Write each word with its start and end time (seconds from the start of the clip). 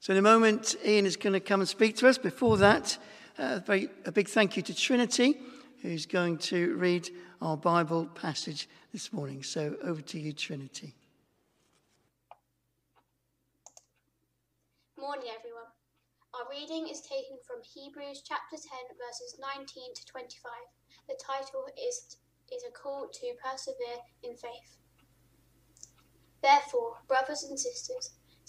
So, 0.00 0.14
in 0.14 0.18
a 0.18 0.22
moment, 0.22 0.76
Ian 0.82 1.04
is 1.04 1.18
going 1.18 1.34
to 1.34 1.40
come 1.40 1.60
and 1.60 1.68
speak 1.68 1.94
to 1.98 2.08
us. 2.08 2.16
Before 2.16 2.56
that, 2.56 2.96
uh, 3.36 3.60
very, 3.66 3.90
a 4.06 4.10
big 4.10 4.28
thank 4.28 4.56
you 4.56 4.62
to 4.62 4.74
Trinity, 4.74 5.38
who's 5.82 6.06
going 6.06 6.38
to 6.38 6.74
read 6.76 7.10
our 7.42 7.54
Bible 7.54 8.06
passage 8.06 8.66
this 8.94 9.12
morning. 9.12 9.42
So, 9.42 9.76
over 9.84 10.00
to 10.00 10.18
you, 10.18 10.32
Trinity. 10.32 10.94
Morning, 14.98 15.28
everyone. 15.38 15.68
Our 16.32 16.48
reading 16.50 16.88
is 16.88 17.02
taken 17.02 17.36
from 17.46 17.60
Hebrews 17.62 18.22
chapter 18.26 18.56
10, 18.56 18.96
verses 18.96 19.38
19 19.38 19.92
to 19.94 20.06
25. 20.06 20.50
The 21.08 21.20
title 21.22 21.66
is, 21.76 22.16
is 22.50 22.64
a 22.66 22.72
call 22.72 23.10
to 23.12 23.32
persevere 23.44 24.00
in 24.22 24.34
faith. 24.34 24.78
Therefore, 26.42 26.96
brothers 27.06 27.42
and 27.42 27.60
sisters, 27.60 28.12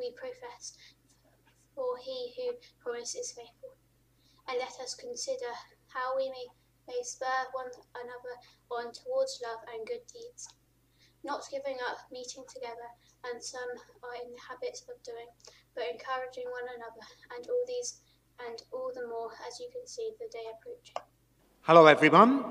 we 0.00 0.16
profess, 0.16 0.80
for 1.76 2.00
he 2.00 2.32
who 2.34 2.56
promised 2.80 3.20
is 3.20 3.36
faithful. 3.36 3.76
And 4.48 4.56
let 4.58 4.80
us 4.80 4.96
consider 4.96 5.52
how 5.92 6.16
we 6.16 6.32
may, 6.32 6.48
may 6.88 7.04
spur 7.04 7.40
one 7.52 7.68
another 7.94 8.34
on 8.72 8.92
towards 8.96 9.44
love 9.44 9.60
and 9.68 9.86
good 9.86 10.02
deeds, 10.08 10.48
not 11.22 11.44
giving 11.52 11.76
up 11.84 12.00
meeting 12.10 12.48
together, 12.48 12.88
and 13.28 13.36
some 13.44 13.70
are 14.02 14.16
in 14.16 14.32
the 14.32 14.40
habit 14.40 14.80
of 14.88 14.96
doing, 15.04 15.28
but 15.76 15.84
encouraging 15.84 16.48
one 16.48 16.66
another, 16.74 17.04
and 17.36 17.46
all 17.46 17.64
these 17.68 18.00
and 18.48 18.62
all 18.72 18.90
the 18.94 19.06
more 19.06 19.30
as 19.46 19.60
you 19.60 19.68
can 19.70 19.86
see 19.86 20.10
the 20.18 20.26
day 20.32 20.44
approaching. 20.56 20.96
Hello, 21.60 21.84
everyone. 21.84 22.42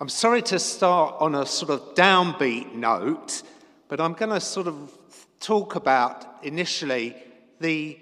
I'm 0.00 0.08
sorry 0.08 0.42
to 0.42 0.58
start 0.58 1.16
on 1.20 1.34
a 1.34 1.44
sort 1.44 1.70
of 1.70 1.94
downbeat 1.94 2.74
note, 2.74 3.42
but 3.88 4.00
I'm 4.00 4.14
going 4.14 4.30
to 4.30 4.40
sort 4.40 4.66
of 4.66 4.90
talk 5.40 5.74
about 5.74 6.26
initially 6.42 7.16
the 7.60 7.98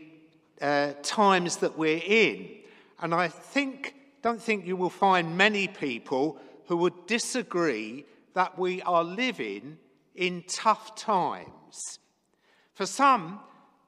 uh, 0.61 0.93
times 1.03 1.59
that 1.59 1.77
we're 1.77 2.03
in. 2.05 2.49
And 3.01 3.15
I 3.15 3.29
think, 3.29 3.95
don't 4.23 4.41
think 4.41 4.67
you 4.67 4.77
will 4.77 4.91
find 4.91 5.37
many 5.37 5.69
people 5.69 6.39
who 6.67 6.77
would 6.79 7.07
disagree 7.07 8.07
that 8.35 8.59
we 8.59 8.83
are 8.83 9.05
living 9.05 9.79
in 10.15 10.45
tough 10.49 10.95
times. 10.97 11.99
For 12.73 12.87
some, 12.87 13.41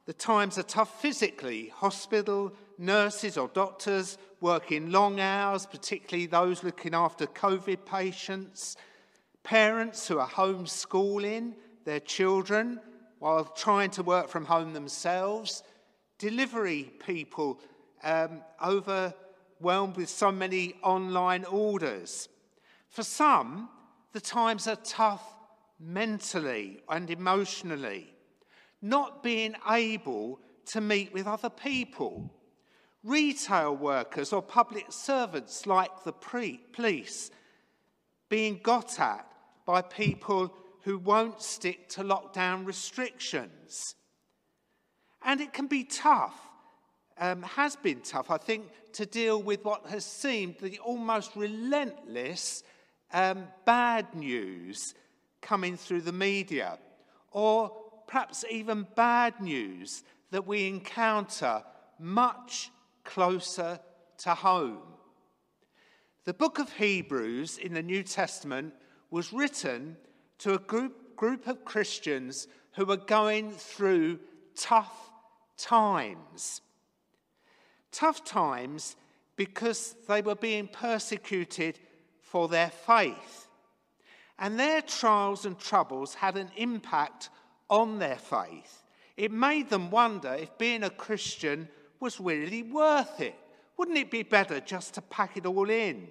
the 0.06 0.12
times 0.12 0.58
are 0.58 0.62
tough 0.62 1.00
physically. 1.00 1.68
Hospital 1.74 2.52
nurses 2.78 3.36
or 3.36 3.48
doctors 3.48 4.18
working 4.40 4.90
long 4.90 5.18
hours, 5.18 5.66
particularly 5.66 6.26
those 6.26 6.62
looking 6.62 6.94
after 6.94 7.26
COVID 7.26 7.84
patients, 7.84 8.76
parents 9.42 10.06
who 10.06 10.18
are 10.18 10.28
homeschooling 10.28 11.54
their 11.84 12.00
children 12.00 12.80
while 13.18 13.44
trying 13.44 13.90
to 13.90 14.02
work 14.02 14.28
from 14.28 14.44
home 14.44 14.72
themselves, 14.72 15.62
delivery 16.18 16.92
people 17.06 17.60
um, 18.02 18.42
overwhelmed 18.64 19.96
with 19.96 20.08
so 20.08 20.30
many 20.30 20.74
online 20.82 21.44
orders. 21.44 22.28
For 22.88 23.02
some, 23.02 23.68
the 24.12 24.20
times 24.20 24.66
are 24.66 24.76
tough 24.76 25.24
mentally 25.78 26.80
and 26.88 27.10
emotionally, 27.10 28.14
not 28.80 29.22
being 29.22 29.54
able 29.68 30.40
to 30.66 30.80
meet 30.80 31.12
with 31.12 31.26
other 31.26 31.50
people 31.50 32.30
retail 33.06 33.74
workers 33.76 34.32
or 34.32 34.42
public 34.42 34.86
servants 34.90 35.64
like 35.64 36.02
the 36.02 36.12
police 36.72 37.30
being 38.28 38.58
got 38.64 38.98
at 38.98 39.24
by 39.64 39.80
people 39.80 40.52
who 40.86 40.98
won't 40.98 41.42
stick 41.42 41.88
to 41.88 42.04
lockdown 42.04 42.64
restrictions. 42.64 43.96
And 45.20 45.40
it 45.40 45.52
can 45.52 45.66
be 45.66 45.82
tough, 45.82 46.38
um, 47.18 47.42
has 47.42 47.74
been 47.74 48.02
tough, 48.02 48.30
I 48.30 48.36
think, 48.36 48.66
to 48.92 49.04
deal 49.04 49.42
with 49.42 49.64
what 49.64 49.86
has 49.86 50.04
seemed 50.04 50.58
the 50.60 50.78
almost 50.78 51.34
relentless 51.34 52.62
um, 53.12 53.48
bad 53.64 54.14
news 54.14 54.94
coming 55.42 55.76
through 55.76 56.02
the 56.02 56.12
media, 56.12 56.78
or 57.32 57.72
perhaps 58.06 58.44
even 58.48 58.86
bad 58.94 59.40
news 59.40 60.04
that 60.30 60.46
we 60.46 60.68
encounter 60.68 61.64
much 61.98 62.70
closer 63.02 63.80
to 64.18 64.34
home. 64.34 64.82
The 66.26 66.34
book 66.34 66.60
of 66.60 66.72
Hebrews 66.74 67.58
in 67.58 67.74
the 67.74 67.82
New 67.82 68.04
Testament 68.04 68.72
was 69.10 69.32
written 69.32 69.96
to 70.38 70.54
a 70.54 70.58
group, 70.58 71.16
group 71.16 71.46
of 71.46 71.64
Christians 71.64 72.48
who 72.72 72.84
were 72.84 72.96
going 72.96 73.52
through 73.52 74.18
tough 74.54 75.10
times. 75.56 76.60
Tough 77.92 78.24
times 78.24 78.96
because 79.36 79.94
they 80.08 80.22
were 80.22 80.34
being 80.34 80.68
persecuted 80.68 81.78
for 82.20 82.48
their 82.48 82.70
faith. 82.70 83.48
And 84.38 84.58
their 84.58 84.82
trials 84.82 85.46
and 85.46 85.58
troubles 85.58 86.14
had 86.14 86.36
an 86.36 86.50
impact 86.56 87.30
on 87.70 87.98
their 87.98 88.16
faith. 88.16 88.82
It 89.16 89.32
made 89.32 89.70
them 89.70 89.90
wonder 89.90 90.34
if 90.34 90.58
being 90.58 90.82
a 90.82 90.90
Christian 90.90 91.68
was 92.00 92.20
really 92.20 92.62
worth 92.62 93.20
it. 93.20 93.34
Wouldn't 93.78 93.96
it 93.96 94.10
be 94.10 94.22
better 94.22 94.60
just 94.60 94.94
to 94.94 95.02
pack 95.02 95.36
it 95.36 95.46
all 95.46 95.70
in? 95.70 96.08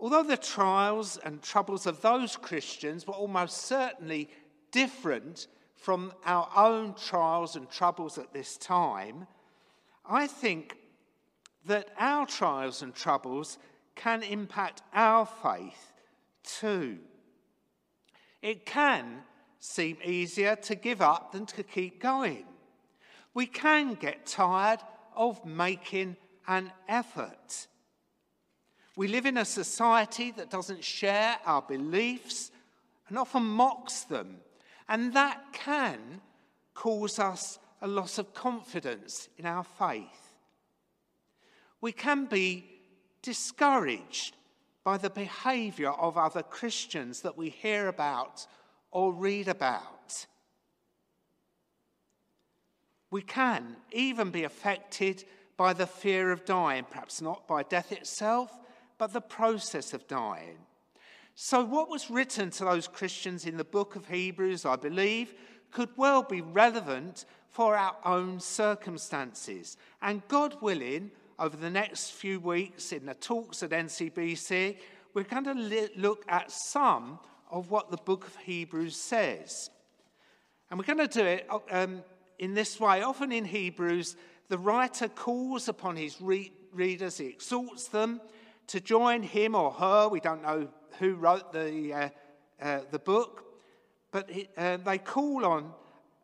Although 0.00 0.22
the 0.22 0.36
trials 0.36 1.18
and 1.18 1.42
troubles 1.42 1.86
of 1.86 2.00
those 2.00 2.36
Christians 2.36 3.06
were 3.06 3.14
almost 3.14 3.58
certainly 3.58 4.30
different 4.72 5.46
from 5.76 6.12
our 6.24 6.48
own 6.56 6.94
trials 6.94 7.56
and 7.56 7.70
troubles 7.70 8.18
at 8.18 8.32
this 8.32 8.56
time, 8.56 9.26
I 10.08 10.26
think 10.26 10.76
that 11.66 11.90
our 11.98 12.26
trials 12.26 12.82
and 12.82 12.94
troubles 12.94 13.58
can 13.94 14.22
impact 14.22 14.82
our 14.94 15.26
faith 15.26 15.92
too. 16.42 16.98
It 18.40 18.64
can 18.64 19.18
seem 19.58 19.98
easier 20.02 20.56
to 20.56 20.74
give 20.74 21.02
up 21.02 21.32
than 21.32 21.44
to 21.46 21.62
keep 21.62 22.00
going 22.00 22.46
we 23.34 23.46
can 23.46 23.94
get 23.94 24.26
tired 24.26 24.80
of 25.14 25.44
making 25.44 26.16
an 26.48 26.72
effort. 26.88 27.66
We 28.96 29.08
live 29.08 29.26
in 29.26 29.36
a 29.36 29.44
society 29.44 30.30
that 30.32 30.50
doesn't 30.50 30.84
share 30.84 31.38
our 31.46 31.62
beliefs 31.62 32.50
and 33.08 33.18
often 33.18 33.44
mocks 33.44 34.02
them, 34.02 34.38
and 34.88 35.12
that 35.14 35.52
can 35.52 36.20
cause 36.74 37.18
us 37.18 37.58
a 37.82 37.88
loss 37.88 38.18
of 38.18 38.34
confidence 38.34 39.28
in 39.38 39.46
our 39.46 39.64
faith. 39.64 40.34
We 41.80 41.92
can 41.92 42.26
be 42.26 42.64
discouraged 43.22 44.36
by 44.84 44.98
the 44.98 45.10
behaviour 45.10 45.90
of 45.90 46.16
other 46.16 46.42
Christians 46.42 47.20
that 47.22 47.36
we 47.36 47.50
hear 47.50 47.88
about 47.88 48.46
or 48.90 49.12
read 49.12 49.48
about. 49.48 50.26
We 53.10 53.22
can 53.22 53.76
even 53.92 54.30
be 54.30 54.44
affected 54.44 55.24
by 55.56 55.72
the 55.72 55.86
fear 55.86 56.30
of 56.30 56.44
dying, 56.44 56.84
perhaps 56.88 57.20
not 57.20 57.46
by 57.46 57.62
death 57.64 57.92
itself, 57.92 58.56
but 59.00 59.14
the 59.14 59.20
process 59.22 59.94
of 59.94 60.06
dying. 60.06 60.58
So, 61.34 61.64
what 61.64 61.88
was 61.88 62.10
written 62.10 62.50
to 62.50 62.66
those 62.66 62.86
Christians 62.86 63.46
in 63.46 63.56
the 63.56 63.64
book 63.64 63.96
of 63.96 64.06
Hebrews, 64.06 64.66
I 64.66 64.76
believe, 64.76 65.32
could 65.70 65.88
well 65.96 66.22
be 66.22 66.42
relevant 66.42 67.24
for 67.48 67.74
our 67.74 67.96
own 68.04 68.40
circumstances. 68.40 69.78
And 70.02 70.20
God 70.28 70.60
willing, 70.60 71.12
over 71.38 71.56
the 71.56 71.70
next 71.70 72.10
few 72.10 72.40
weeks 72.40 72.92
in 72.92 73.06
the 73.06 73.14
talks 73.14 73.62
at 73.62 73.70
NCBC, 73.70 74.76
we're 75.14 75.24
going 75.24 75.44
to 75.44 75.88
look 75.96 76.22
at 76.28 76.50
some 76.50 77.20
of 77.50 77.70
what 77.70 77.90
the 77.90 77.96
book 77.96 78.26
of 78.26 78.36
Hebrews 78.36 78.96
says. 78.96 79.70
And 80.68 80.78
we're 80.78 80.84
going 80.84 81.08
to 81.08 81.18
do 81.18 81.24
it 81.24 81.48
um, 81.70 82.02
in 82.38 82.52
this 82.52 82.78
way. 82.78 83.00
Often 83.00 83.32
in 83.32 83.46
Hebrews, 83.46 84.16
the 84.48 84.58
writer 84.58 85.08
calls 85.08 85.68
upon 85.68 85.96
his 85.96 86.20
re- 86.20 86.52
readers, 86.74 87.16
he 87.16 87.28
exhorts 87.28 87.88
them 87.88 88.20
to 88.68 88.80
join 88.80 89.22
him 89.22 89.54
or 89.54 89.70
her. 89.72 90.08
We 90.08 90.20
don't 90.20 90.42
know 90.42 90.68
who 90.98 91.14
wrote 91.14 91.52
the, 91.52 91.92
uh, 91.92 92.08
uh, 92.60 92.80
the 92.90 92.98
book, 92.98 93.44
but 94.10 94.30
uh, 94.56 94.76
they 94.78 94.98
call 94.98 95.44
on 95.44 95.72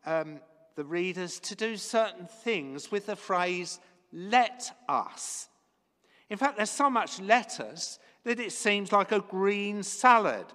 um, 0.04 0.40
the 0.76 0.84
readers 0.84 1.40
to 1.40 1.54
do 1.54 1.76
certain 1.76 2.26
things 2.26 2.90
with 2.90 3.06
the 3.06 3.16
phrase, 3.16 3.80
let 4.12 4.70
us. 4.88 5.48
In 6.28 6.36
fact, 6.36 6.56
there's 6.56 6.70
so 6.70 6.90
much 6.90 7.20
let 7.20 7.60
us 7.60 7.98
that 8.24 8.40
it 8.40 8.52
seems 8.52 8.92
like 8.92 9.12
a 9.12 9.20
green 9.20 9.82
salad. 9.82 10.46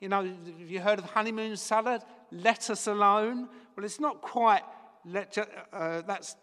You 0.00 0.08
know, 0.08 0.22
have 0.22 0.70
you 0.70 0.80
heard 0.80 0.98
of 0.98 1.06
honeymoon 1.06 1.56
salad? 1.56 2.02
Let 2.30 2.70
us 2.70 2.86
alone. 2.86 3.48
Well, 3.76 3.84
it's 3.84 4.00
not 4.00 4.20
quite, 4.20 4.62
let, 5.06 5.36
uh, 5.72 6.02
that's 6.02 6.36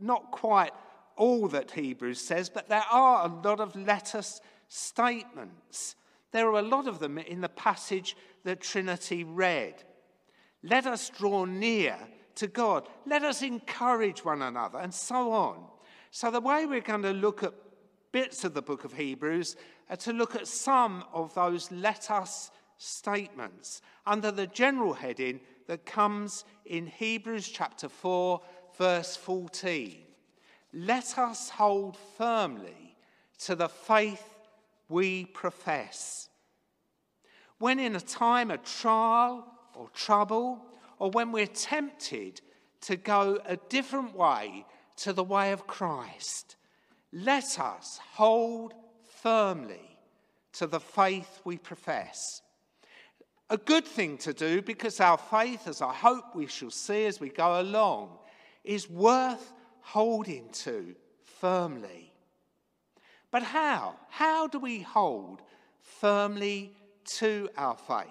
not 0.00 0.30
quite 0.30 0.72
all 1.16 1.48
that 1.48 1.70
Hebrews 1.70 2.20
says, 2.20 2.48
but 2.48 2.68
there 2.68 2.84
are 2.90 3.26
a 3.26 3.32
lot 3.42 3.60
of 3.60 3.76
let 3.76 4.14
us 4.14 4.40
statements. 4.68 5.96
There 6.30 6.48
are 6.48 6.58
a 6.58 6.62
lot 6.62 6.88
of 6.88 6.98
them 6.98 7.18
in 7.18 7.40
the 7.40 7.48
passage 7.48 8.16
that 8.44 8.60
Trinity 8.60 9.24
read. 9.24 9.84
Let 10.62 10.86
us 10.86 11.10
draw 11.10 11.44
near 11.44 11.96
to 12.36 12.46
God. 12.46 12.88
Let 13.06 13.22
us 13.22 13.42
encourage 13.42 14.24
one 14.24 14.42
another, 14.42 14.78
and 14.78 14.92
so 14.94 15.32
on. 15.32 15.64
So, 16.10 16.30
the 16.30 16.40
way 16.40 16.66
we're 16.66 16.80
going 16.80 17.02
to 17.02 17.12
look 17.12 17.42
at 17.42 17.52
bits 18.12 18.44
of 18.44 18.54
the 18.54 18.62
book 18.62 18.84
of 18.84 18.92
Hebrews 18.92 19.56
are 19.90 19.96
to 19.96 20.12
look 20.12 20.34
at 20.34 20.46
some 20.46 21.04
of 21.12 21.34
those 21.34 21.70
let 21.70 22.10
us 22.10 22.50
statements 22.78 23.80
under 24.06 24.30
the 24.30 24.46
general 24.46 24.92
heading 24.92 25.40
that 25.66 25.86
comes 25.86 26.44
in 26.66 26.86
Hebrews 26.86 27.48
chapter 27.48 27.88
4, 27.88 28.40
verse 28.76 29.16
14. 29.16 29.98
Let 30.72 31.18
us 31.18 31.50
hold 31.50 31.96
firmly 32.16 32.96
to 33.40 33.54
the 33.54 33.68
faith 33.68 34.24
we 34.88 35.26
profess. 35.26 36.28
When 37.58 37.78
in 37.78 37.94
a 37.94 38.00
time 38.00 38.50
of 38.50 38.64
trial 38.64 39.46
or 39.74 39.88
trouble, 39.90 40.64
or 40.98 41.10
when 41.10 41.32
we're 41.32 41.46
tempted 41.46 42.40
to 42.82 42.96
go 42.96 43.38
a 43.44 43.56
different 43.56 44.16
way 44.16 44.64
to 44.96 45.12
the 45.12 45.24
way 45.24 45.52
of 45.52 45.66
Christ, 45.66 46.56
let 47.12 47.58
us 47.58 48.00
hold 48.14 48.74
firmly 49.22 49.98
to 50.54 50.66
the 50.66 50.80
faith 50.80 51.40
we 51.44 51.58
profess. 51.58 52.42
A 53.50 53.56
good 53.56 53.84
thing 53.84 54.16
to 54.18 54.32
do 54.32 54.62
because 54.62 55.00
our 55.00 55.18
faith, 55.18 55.68
as 55.68 55.82
I 55.82 55.92
hope 55.92 56.34
we 56.34 56.46
shall 56.46 56.70
see 56.70 57.04
as 57.04 57.20
we 57.20 57.28
go 57.28 57.60
along, 57.60 58.18
is 58.64 58.88
worth 58.88 59.52
holding 59.82 60.48
to 60.50 60.94
firmly. 61.40 62.12
But 63.30 63.42
how? 63.42 63.96
How 64.08 64.46
do 64.46 64.58
we 64.58 64.80
hold 64.80 65.42
firmly 65.80 66.72
to 67.18 67.48
our 67.56 67.76
faith? 67.76 68.06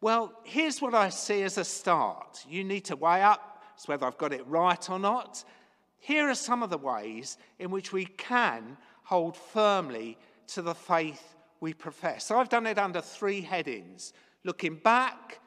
Well, 0.00 0.32
here's 0.44 0.82
what 0.82 0.94
I 0.94 1.10
see 1.10 1.42
as 1.42 1.58
a 1.58 1.64
start. 1.64 2.44
You 2.48 2.64
need 2.64 2.86
to 2.86 2.96
weigh 2.96 3.22
up 3.22 3.52
whether 3.86 4.06
I've 4.06 4.18
got 4.18 4.32
it 4.32 4.46
right 4.46 4.90
or 4.90 4.98
not. 4.98 5.44
Here 5.98 6.28
are 6.28 6.34
some 6.34 6.62
of 6.62 6.70
the 6.70 6.78
ways 6.78 7.38
in 7.58 7.70
which 7.70 7.92
we 7.92 8.04
can 8.04 8.76
hold 9.04 9.36
firmly 9.36 10.18
to 10.48 10.62
the 10.62 10.74
faith 10.74 11.36
we 11.60 11.72
profess. 11.72 12.26
So 12.26 12.38
I've 12.38 12.48
done 12.48 12.66
it 12.66 12.78
under 12.78 13.00
three 13.00 13.40
headings 13.40 14.12
looking 14.44 14.76
back, 14.76 15.40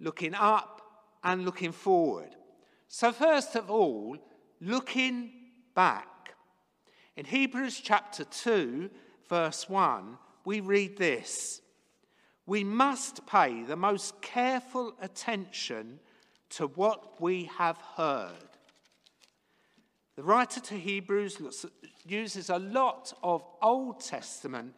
looking 0.00 0.34
up, 0.34 0.82
and 1.24 1.44
looking 1.44 1.72
forward. 1.72 2.30
So, 2.88 3.12
first 3.12 3.54
of 3.54 3.70
all, 3.70 4.16
looking 4.60 5.30
back. 5.74 6.34
In 7.16 7.26
Hebrews 7.26 7.80
chapter 7.82 8.24
2, 8.24 8.88
verse 9.28 9.68
1, 9.68 10.16
we 10.46 10.60
read 10.60 10.96
this 10.96 11.60
We 12.46 12.64
must 12.64 13.26
pay 13.26 13.62
the 13.62 13.76
most 13.76 14.22
careful 14.22 14.94
attention 15.02 16.00
to 16.50 16.68
what 16.68 17.20
we 17.20 17.50
have 17.58 17.76
heard. 17.96 18.32
The 20.16 20.22
writer 20.22 20.60
to 20.60 20.74
Hebrews 20.74 21.66
uses 22.06 22.48
a 22.48 22.58
lot 22.58 23.12
of 23.22 23.44
Old 23.60 24.00
Testament 24.00 24.74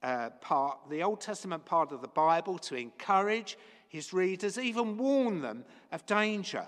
uh, 0.00 0.30
part, 0.40 0.78
the 0.88 1.02
Old 1.02 1.20
Testament 1.20 1.64
part 1.64 1.90
of 1.90 2.02
the 2.02 2.08
Bible, 2.08 2.56
to 2.58 2.76
encourage 2.76 3.58
his 3.88 4.12
readers, 4.12 4.58
even 4.58 4.96
warn 4.96 5.42
them 5.42 5.64
of 5.90 6.06
danger. 6.06 6.64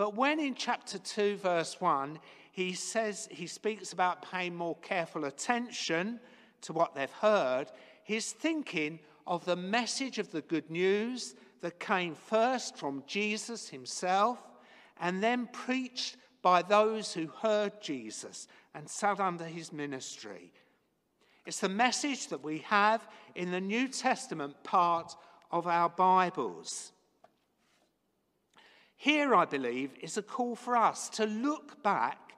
But 0.00 0.14
when 0.14 0.40
in 0.40 0.54
chapter 0.54 0.98
2, 0.98 1.36
verse 1.36 1.78
1, 1.78 2.20
he 2.52 2.72
says, 2.72 3.28
he 3.30 3.46
speaks 3.46 3.92
about 3.92 4.22
paying 4.22 4.56
more 4.56 4.76
careful 4.76 5.26
attention 5.26 6.20
to 6.62 6.72
what 6.72 6.94
they've 6.94 7.10
heard, 7.10 7.66
he's 8.02 8.32
thinking 8.32 9.00
of 9.26 9.44
the 9.44 9.56
message 9.56 10.18
of 10.18 10.32
the 10.32 10.40
good 10.40 10.70
news 10.70 11.34
that 11.60 11.78
came 11.78 12.14
first 12.14 12.78
from 12.78 13.04
Jesus 13.06 13.68
himself 13.68 14.38
and 15.02 15.22
then 15.22 15.50
preached 15.52 16.16
by 16.40 16.62
those 16.62 17.12
who 17.12 17.26
heard 17.26 17.82
Jesus 17.82 18.48
and 18.74 18.88
sat 18.88 19.20
under 19.20 19.44
his 19.44 19.70
ministry. 19.70 20.50
It's 21.44 21.60
the 21.60 21.68
message 21.68 22.28
that 22.28 22.42
we 22.42 22.60
have 22.60 23.06
in 23.34 23.50
the 23.50 23.60
New 23.60 23.86
Testament 23.86 24.64
part 24.64 25.14
of 25.50 25.66
our 25.66 25.90
Bibles. 25.90 26.92
Here, 29.00 29.34
I 29.34 29.46
believe, 29.46 29.92
is 30.02 30.18
a 30.18 30.22
call 30.22 30.54
for 30.54 30.76
us 30.76 31.08
to 31.10 31.24
look 31.24 31.82
back 31.82 32.34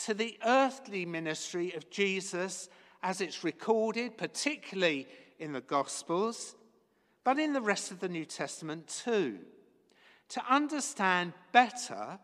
to 0.00 0.12
the 0.12 0.38
earthly 0.44 1.06
ministry 1.06 1.72
of 1.72 1.88
Jesus 1.88 2.68
as 3.02 3.22
it's 3.22 3.42
recorded, 3.42 4.18
particularly 4.18 5.08
in 5.38 5.54
the 5.54 5.62
Gospels, 5.62 6.56
but 7.24 7.38
in 7.38 7.54
the 7.54 7.62
rest 7.62 7.90
of 7.90 8.00
the 8.00 8.08
New 8.10 8.26
Testament 8.26 8.86
too, 9.02 9.38
to 10.28 10.42
understand 10.46 11.32
better 11.52 12.18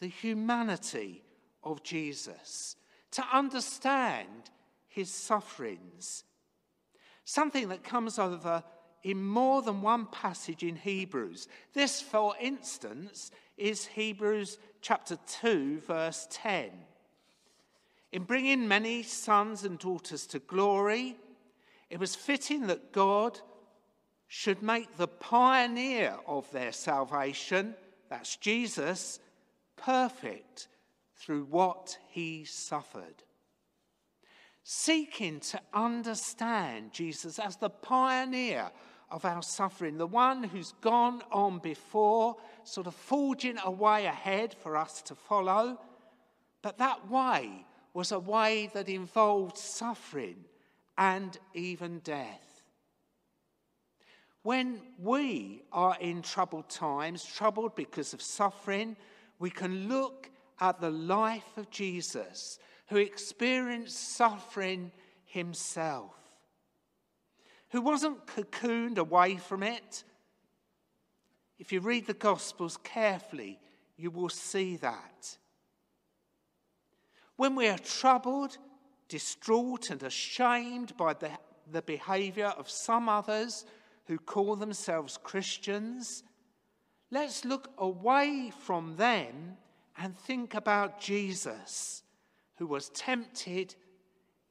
the 0.00 0.08
humanity 0.08 1.22
of 1.62 1.82
Jesus, 1.82 2.76
to 3.10 3.22
understand 3.30 4.50
his 4.88 5.10
sufferings. 5.10 6.24
Something 7.26 7.68
that 7.68 7.84
comes 7.84 8.18
over 8.18 8.64
in 9.06 9.24
more 9.24 9.62
than 9.62 9.82
one 9.82 10.04
passage 10.06 10.64
in 10.64 10.74
Hebrews. 10.74 11.46
This, 11.74 12.00
for 12.00 12.34
instance, 12.40 13.30
is 13.56 13.86
Hebrews 13.86 14.58
chapter 14.80 15.16
2, 15.40 15.78
verse 15.86 16.26
10. 16.32 16.70
In 18.10 18.24
bringing 18.24 18.66
many 18.66 19.04
sons 19.04 19.62
and 19.62 19.78
daughters 19.78 20.26
to 20.26 20.40
glory, 20.40 21.16
it 21.88 22.00
was 22.00 22.16
fitting 22.16 22.66
that 22.66 22.92
God 22.92 23.38
should 24.26 24.60
make 24.60 24.96
the 24.96 25.06
pioneer 25.06 26.16
of 26.26 26.50
their 26.50 26.72
salvation, 26.72 27.76
that's 28.10 28.34
Jesus, 28.34 29.20
perfect 29.76 30.66
through 31.14 31.44
what 31.44 31.96
he 32.08 32.44
suffered 32.44 33.22
seeking 34.68 35.38
to 35.38 35.60
understand 35.72 36.92
Jesus 36.92 37.38
as 37.38 37.56
the 37.56 37.70
pioneer 37.70 38.68
of 39.10 39.24
our 39.24 39.42
suffering, 39.42 39.98
the 39.98 40.06
one 40.06 40.42
who's 40.42 40.72
gone 40.80 41.22
on 41.30 41.58
before, 41.58 42.36
sort 42.64 42.86
of 42.86 42.94
forging 42.94 43.56
a 43.64 43.70
way 43.70 44.06
ahead 44.06 44.54
for 44.54 44.76
us 44.76 45.00
to 45.02 45.14
follow. 45.14 45.78
But 46.62 46.78
that 46.78 47.08
way 47.08 47.64
was 47.94 48.12
a 48.12 48.18
way 48.18 48.70
that 48.74 48.88
involved 48.88 49.56
suffering 49.56 50.44
and 50.98 51.38
even 51.54 52.00
death. 52.00 52.62
When 54.42 54.80
we 54.98 55.62
are 55.72 55.96
in 56.00 56.22
troubled 56.22 56.68
times, 56.68 57.24
troubled 57.24 57.74
because 57.74 58.12
of 58.12 58.22
suffering, 58.22 58.96
we 59.38 59.50
can 59.50 59.88
look 59.88 60.30
at 60.60 60.80
the 60.80 60.90
life 60.90 61.56
of 61.56 61.70
Jesus, 61.70 62.58
who 62.88 62.96
experienced 62.96 64.16
suffering 64.16 64.92
himself 65.24 66.14
who 67.76 67.82
wasn't 67.82 68.26
cocooned 68.26 68.96
away 68.96 69.36
from 69.36 69.62
it. 69.62 70.02
If 71.58 71.72
you 71.72 71.80
read 71.80 72.06
the 72.06 72.14
Gospels 72.14 72.78
carefully, 72.82 73.60
you 73.98 74.10
will 74.10 74.30
see 74.30 74.76
that. 74.76 75.36
When 77.36 77.54
we 77.54 77.68
are 77.68 77.76
troubled, 77.76 78.56
distraught, 79.10 79.90
and 79.90 80.02
ashamed 80.02 80.96
by 80.96 81.12
the, 81.12 81.28
the 81.70 81.82
behavior 81.82 82.46
of 82.46 82.70
some 82.70 83.10
others 83.10 83.66
who 84.06 84.16
call 84.16 84.56
themselves 84.56 85.18
Christians, 85.22 86.22
let's 87.10 87.44
look 87.44 87.68
away 87.76 88.54
from 88.62 88.96
them 88.96 89.58
and 89.98 90.16
think 90.16 90.54
about 90.54 90.98
Jesus, 90.98 92.04
who 92.56 92.66
was 92.66 92.88
tempted 92.88 93.74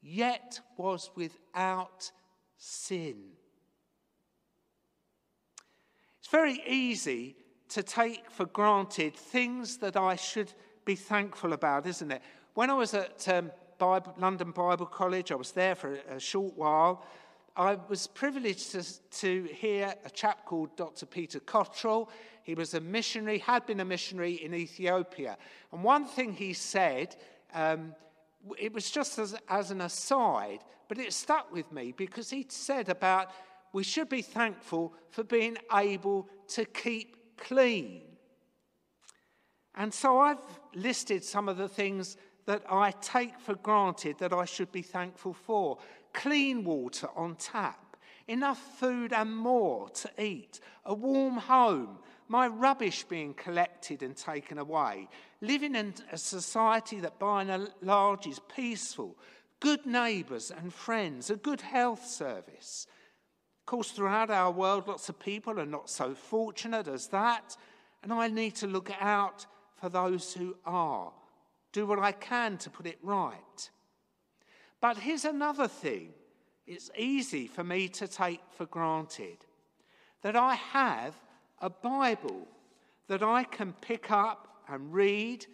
yet 0.03 0.59
was 0.77 1.09
without 1.15 2.11
sin. 2.57 3.15
It's 6.19 6.29
very 6.29 6.61
easy 6.67 7.35
to 7.69 7.83
take 7.83 8.29
for 8.31 8.45
granted 8.45 9.15
things 9.15 9.77
that 9.77 9.97
I 9.97 10.15
should 10.15 10.53
be 10.85 10.95
thankful 10.95 11.53
about, 11.53 11.85
isn't 11.85 12.11
it? 12.11 12.21
When 12.53 12.69
I 12.69 12.73
was 12.73 12.93
at 12.93 13.27
um, 13.27 13.51
Bible, 13.77 14.13
London 14.17 14.51
Bible 14.51 14.85
College, 14.85 15.31
I 15.31 15.35
was 15.35 15.51
there 15.51 15.75
for 15.75 15.95
a, 15.95 16.15
a 16.15 16.19
short 16.19 16.55
while. 16.55 17.03
I 17.57 17.77
was 17.87 18.07
privileged 18.07 18.71
to, 18.71 18.83
to, 19.19 19.43
hear 19.53 19.93
a 20.03 20.09
chap 20.09 20.45
called 20.45 20.75
Dr. 20.75 21.05
Peter 21.05 21.39
Cotterell. 21.39 22.09
He 22.43 22.53
was 22.53 22.73
a 22.73 22.81
missionary, 22.81 23.39
had 23.39 23.65
been 23.65 23.79
a 23.79 23.85
missionary 23.85 24.33
in 24.33 24.53
Ethiopia. 24.53 25.37
And 25.71 25.83
one 25.83 26.05
thing 26.05 26.33
he 26.33 26.53
said, 26.53 27.15
um, 27.53 27.95
it 28.59 28.73
was 28.73 28.89
just 28.91 29.17
as, 29.19 29.35
as 29.49 29.71
an 29.71 29.81
aside, 29.81 30.59
but 30.87 30.97
it 30.97 31.13
stuck 31.13 31.51
with 31.51 31.71
me 31.71 31.91
because 31.91 32.29
he 32.29 32.45
said 32.49 32.89
about 32.89 33.31
we 33.73 33.83
should 33.83 34.07
be 34.07 34.21
thankful 34.21 34.93
for 35.09 35.23
being 35.23 35.57
able 35.73 36.29
to 36.47 36.65
keep 36.65 37.37
clean. 37.37 38.01
And 39.75 39.93
so 39.93 40.19
I've 40.19 40.37
listed 40.73 41.23
some 41.23 41.49
of 41.49 41.57
the 41.57 41.67
things 41.67 42.17
that 42.45 42.63
I 42.69 42.91
take 42.91 43.39
for 43.39 43.55
granted 43.55 44.19
that 44.19 44.31
I 44.31 44.45
should 44.45 44.71
be 44.71 44.81
thankful 44.81 45.33
for 45.33 45.79
clean 46.13 46.63
water 46.63 47.09
on 47.15 47.35
tap, 47.35 47.97
enough 48.27 48.59
food 48.79 49.11
and 49.11 49.35
more 49.35 49.89
to 49.89 50.09
eat, 50.17 50.59
a 50.85 50.93
warm 50.93 51.37
home, 51.37 51.97
my 52.27 52.47
rubbish 52.47 53.03
being 53.03 53.33
collected 53.33 54.03
and 54.03 54.15
taken 54.15 54.57
away, 54.57 55.07
living 55.41 55.75
in 55.75 55.93
a 56.11 56.17
society 56.17 56.99
that 56.99 57.19
by 57.19 57.43
and 57.43 57.69
large 57.81 58.27
is 58.27 58.39
peaceful, 58.55 59.15
good 59.59 59.85
neighbours 59.85 60.51
and 60.51 60.73
friends, 60.73 61.29
a 61.29 61.35
good 61.35 61.61
health 61.61 62.05
service. 62.05 62.87
Of 63.61 63.65
course, 63.65 63.91
throughout 63.91 64.29
our 64.29 64.51
world, 64.51 64.87
lots 64.87 65.09
of 65.09 65.19
people 65.19 65.59
are 65.59 65.65
not 65.65 65.89
so 65.89 66.13
fortunate 66.13 66.87
as 66.87 67.07
that, 67.07 67.57
and 68.03 68.13
I 68.13 68.27
need 68.27 68.55
to 68.55 68.67
look 68.67 68.91
out 68.99 69.45
for 69.75 69.89
those 69.89 70.33
who 70.33 70.55
are 70.65 71.11
do 71.75 71.85
what 71.85 71.99
I 71.99 72.13
can 72.13 72.57
to 72.59 72.69
put 72.69 72.87
it 72.87 72.97
right. 73.03 73.69
But 74.79 74.97
here's 74.97 75.25
another 75.25 75.67
thing 75.67 76.13
it's 76.65 76.89
easy 76.97 77.47
for 77.47 77.65
me 77.65 77.89
to 77.89 78.07
take 78.07 78.39
for 78.51 78.65
granted 78.65 79.37
that 80.21 80.37
I 80.37 80.55
have 80.55 81.13
a 81.61 81.69
Bible 81.69 82.47
that 83.07 83.23
I 83.23 83.43
can 83.43 83.73
pick 83.73 84.11
up 84.11 84.63
and 84.67 84.93
read 84.93 85.45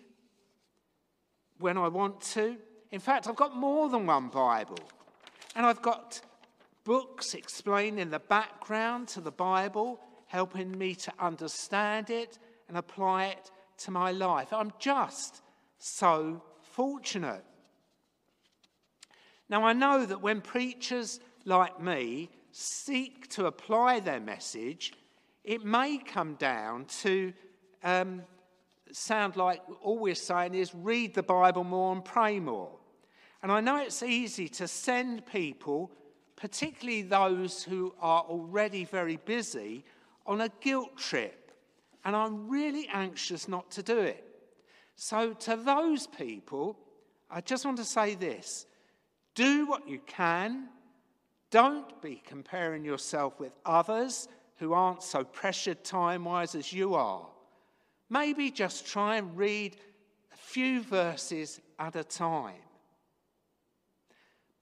when 1.59 1.77
I 1.77 1.87
want 1.87 2.21
to. 2.21 2.57
In 2.91 2.99
fact, 2.99 3.27
I've 3.27 3.35
got 3.35 3.55
more 3.55 3.89
than 3.89 4.05
one 4.05 4.29
Bible. 4.29 4.79
And 5.55 5.65
I've 5.65 5.81
got 5.81 6.21
books 6.83 7.33
explaining 7.33 8.09
the 8.09 8.19
background 8.19 9.07
to 9.09 9.21
the 9.21 9.31
Bible, 9.31 9.99
helping 10.27 10.77
me 10.77 10.95
to 10.95 11.13
understand 11.19 12.09
it 12.09 12.39
and 12.67 12.77
apply 12.77 13.27
it 13.27 13.51
to 13.79 13.91
my 13.91 14.11
life. 14.11 14.53
I'm 14.53 14.71
just 14.79 15.41
so 15.77 16.41
fortunate. 16.61 17.43
Now, 19.49 19.65
I 19.65 19.73
know 19.73 20.05
that 20.05 20.21
when 20.21 20.39
preachers 20.39 21.19
like 21.43 21.81
me 21.81 22.29
seek 22.51 23.27
to 23.29 23.47
apply 23.47 23.99
their 23.99 24.19
message, 24.19 24.93
it 25.43 25.63
may 25.65 25.97
come 25.97 26.35
down 26.35 26.85
to 27.01 27.33
um, 27.83 28.23
sound 28.91 29.35
like 29.35 29.61
all 29.81 29.97
we're 29.97 30.15
saying 30.15 30.53
is 30.53 30.73
read 30.75 31.13
the 31.13 31.23
Bible 31.23 31.63
more 31.63 31.93
and 31.93 32.03
pray 32.03 32.39
more. 32.39 32.71
And 33.41 33.51
I 33.51 33.59
know 33.59 33.77
it's 33.77 34.03
easy 34.03 34.47
to 34.49 34.67
send 34.67 35.25
people, 35.25 35.91
particularly 36.35 37.01
those 37.01 37.63
who 37.63 37.93
are 37.99 38.21
already 38.21 38.85
very 38.85 39.17
busy, 39.17 39.83
on 40.27 40.41
a 40.41 40.49
guilt 40.61 40.95
trip. 40.97 41.51
And 42.05 42.15
I'm 42.15 42.47
really 42.49 42.87
anxious 42.91 43.47
not 43.47 43.71
to 43.71 43.83
do 43.83 43.97
it. 43.97 44.23
So, 44.95 45.33
to 45.33 45.55
those 45.55 46.05
people, 46.05 46.77
I 47.29 47.41
just 47.41 47.65
want 47.65 47.77
to 47.77 47.85
say 47.85 48.15
this 48.15 48.65
do 49.33 49.65
what 49.65 49.87
you 49.87 49.99
can. 50.05 50.67
Don't 51.49 52.01
be 52.01 52.21
comparing 52.25 52.85
yourself 52.85 53.39
with 53.39 53.51
others 53.65 54.27
who 54.61 54.73
aren't 54.73 55.01
so 55.01 55.23
pressured 55.23 55.83
time 55.83 56.23
wise 56.23 56.53
as 56.53 56.71
you 56.71 56.93
are. 56.93 57.25
Maybe 58.11 58.51
just 58.51 58.85
try 58.85 59.15
and 59.15 59.35
read 59.35 59.75
a 60.31 60.37
few 60.37 60.83
verses 60.83 61.59
at 61.79 61.95
a 61.95 62.03
time. 62.03 62.61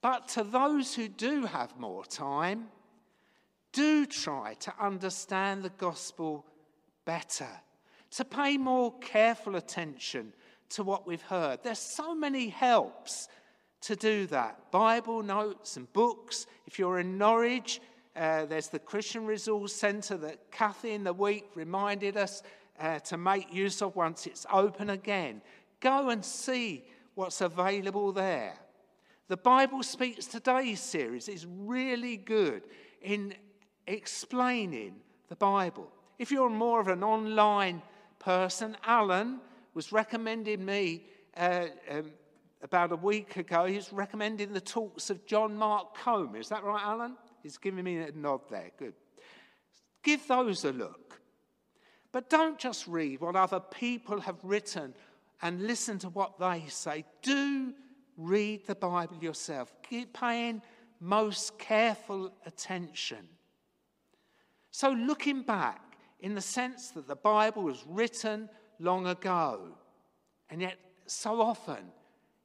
But 0.00 0.26
to 0.28 0.42
those 0.42 0.94
who 0.94 1.06
do 1.06 1.44
have 1.44 1.78
more 1.78 2.06
time, 2.06 2.68
do 3.72 4.06
try 4.06 4.54
to 4.60 4.72
understand 4.80 5.62
the 5.62 5.68
gospel 5.68 6.46
better 7.04 7.60
to 8.12 8.24
pay 8.24 8.56
more 8.56 8.98
careful 9.00 9.56
attention 9.56 10.32
to 10.70 10.82
what 10.82 11.06
we've 11.06 11.20
heard. 11.20 11.62
There's 11.62 11.78
so 11.78 12.14
many 12.14 12.48
helps 12.48 13.28
to 13.82 13.96
do 13.96 14.26
that 14.28 14.70
Bible 14.70 15.22
notes 15.22 15.76
and 15.76 15.92
books. 15.92 16.46
If 16.66 16.78
you're 16.78 17.00
in 17.00 17.18
Norwich, 17.18 17.82
uh, 18.20 18.44
there's 18.44 18.68
the 18.68 18.78
Christian 18.78 19.24
Resource 19.24 19.72
Centre 19.72 20.18
that 20.18 20.50
Kathy 20.50 20.90
in 20.90 21.04
the 21.04 21.12
week 21.12 21.46
reminded 21.54 22.18
us 22.18 22.42
uh, 22.78 22.98
to 22.98 23.16
make 23.16 23.52
use 23.52 23.80
of 23.80 23.96
once 23.96 24.26
it's 24.26 24.44
open 24.52 24.90
again. 24.90 25.40
Go 25.80 26.10
and 26.10 26.22
see 26.22 26.84
what's 27.14 27.40
available 27.40 28.12
there. 28.12 28.52
The 29.28 29.38
Bible 29.38 29.82
Speaks 29.82 30.26
Today 30.26 30.74
series 30.74 31.28
is 31.28 31.46
really 31.46 32.18
good 32.18 32.64
in 33.00 33.32
explaining 33.86 34.96
the 35.30 35.36
Bible. 35.36 35.90
If 36.18 36.30
you're 36.30 36.50
more 36.50 36.78
of 36.78 36.88
an 36.88 37.02
online 37.02 37.80
person, 38.18 38.76
Alan, 38.84 39.40
was 39.72 39.92
recommending 39.92 40.62
me 40.62 41.06
uh, 41.38 41.68
um, 41.90 42.10
about 42.60 42.92
a 42.92 42.96
week 42.96 43.38
ago. 43.38 43.64
He's 43.64 43.94
recommending 43.94 44.52
the 44.52 44.60
talks 44.60 45.08
of 45.08 45.24
John 45.24 45.56
Mark 45.56 45.96
Comer. 45.96 46.38
Is 46.38 46.50
that 46.50 46.64
right, 46.64 46.82
Alan? 46.84 47.16
He's 47.42 47.58
giving 47.58 47.84
me 47.84 47.98
a 47.98 48.12
nod 48.12 48.40
there. 48.50 48.70
Good. 48.78 48.94
Give 50.02 50.26
those 50.26 50.64
a 50.64 50.72
look. 50.72 51.20
But 52.12 52.28
don't 52.28 52.58
just 52.58 52.86
read 52.86 53.20
what 53.20 53.36
other 53.36 53.60
people 53.60 54.20
have 54.20 54.38
written 54.42 54.94
and 55.42 55.66
listen 55.66 55.98
to 56.00 56.08
what 56.08 56.38
they 56.38 56.64
say. 56.68 57.04
Do 57.22 57.72
read 58.16 58.66
the 58.66 58.74
Bible 58.74 59.16
yourself. 59.20 59.72
Keep 59.88 60.14
paying 60.14 60.60
most 61.00 61.58
careful 61.58 62.32
attention. 62.44 63.28
So, 64.70 64.90
looking 64.90 65.42
back, 65.42 65.90
in 66.20 66.34
the 66.34 66.40
sense 66.40 66.90
that 66.90 67.08
the 67.08 67.16
Bible 67.16 67.62
was 67.62 67.84
written 67.86 68.48
long 68.78 69.06
ago, 69.06 69.60
and 70.50 70.60
yet 70.60 70.78
so 71.06 71.40
often 71.40 71.92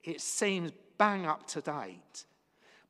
it 0.04 0.22
seems 0.22 0.72
bang 0.98 1.26
up 1.26 1.46
to 1.48 1.62
date. 1.62 2.26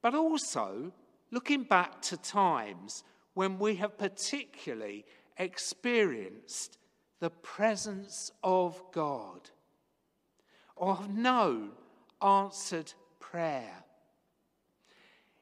But 0.01 0.13
also 0.13 0.91
looking 1.35 1.63
back 1.63 2.01
to 2.01 2.15
times 2.15 3.03
when 3.33 3.59
we 3.59 3.75
have 3.75 3.97
particularly 3.97 5.03
experienced 5.37 6.77
the 7.19 7.29
presence 7.29 8.31
of 8.41 8.81
God 8.93 9.49
or 10.77 10.95
have 10.95 11.13
known 11.13 11.71
answered 12.21 12.93
prayer. 13.19 13.83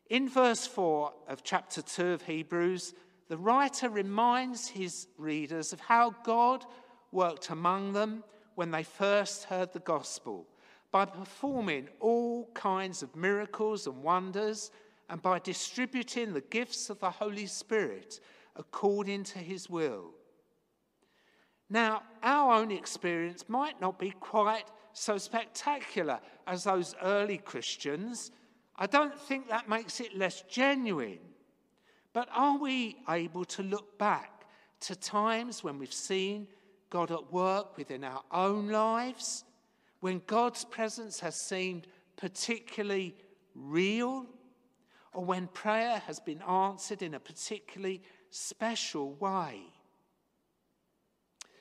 In 0.10 0.28
verse 0.28 0.66
4 0.66 1.14
of 1.28 1.44
chapter 1.44 1.84
2 1.84 2.08
of 2.08 2.24
Hebrews, 2.24 2.96
the 3.30 3.38
writer 3.38 3.88
reminds 3.88 4.68
his 4.68 5.06
readers 5.20 5.74
of 5.74 5.80
how 5.80 6.16
God 6.24 6.66
worked 7.12 7.52
among 7.52 7.94
them 7.94 8.24
when 8.56 8.72
they 8.72 8.84
first 8.84 9.44
heard 9.44 9.72
the 9.74 9.80
gospel 9.80 10.48
by 10.92 11.06
performing 11.06 11.88
all 12.00 12.50
kinds 12.56 13.04
of 13.04 13.16
miracles 13.16 13.86
and 13.86 14.02
wonders 14.02 14.72
and 15.10 15.22
by 15.22 15.40
distributing 15.40 16.34
the 16.34 16.42
gifts 16.42 16.90
of 16.90 17.00
the 17.00 17.10
Holy 17.10 17.46
Spirit 17.46 18.20
according 18.56 19.24
to 19.24 19.40
his 19.40 19.70
will. 19.70 20.12
Now, 21.70 22.04
our 22.22 22.54
own 22.54 22.72
experience 22.72 23.46
might 23.48 23.82
not 23.82 23.98
be 23.98 24.12
quite 24.12 24.66
so 24.94 25.18
spectacular 25.18 26.20
as 26.46 26.64
those 26.64 26.96
early 27.02 27.38
Christians. 27.38 28.32
I 28.76 28.86
don't 28.86 29.20
think 29.20 29.50
that 29.50 29.68
makes 29.68 30.00
it 30.00 30.16
less 30.16 30.44
genuine. 30.44 31.20
But 32.14 32.30
are 32.32 32.58
we 32.58 32.98
able 33.10 33.46
to 33.46 33.64
look 33.64 33.98
back 33.98 34.46
to 34.82 34.96
times 34.96 35.64
when 35.64 35.80
we've 35.80 35.92
seen 35.92 36.48
God 36.90 37.12
at 37.12 37.34
work 37.34 37.76
within 37.76 38.04
our 38.04 38.22
own 38.32 38.70
lives, 38.70 39.46
when 40.00 40.22
God's 40.28 40.64
presence 40.64 41.20
has 41.22 41.36
seemed 41.36 41.88
particularly 42.18 43.16
real, 43.56 44.28
or 45.14 45.24
when 45.24 45.48
prayer 45.48 46.00
has 46.00 46.20
been 46.20 46.42
answered 46.42 47.02
in 47.02 47.14
a 47.14 47.20
particularly 47.20 48.02
special 48.30 49.14
way? 49.14 49.62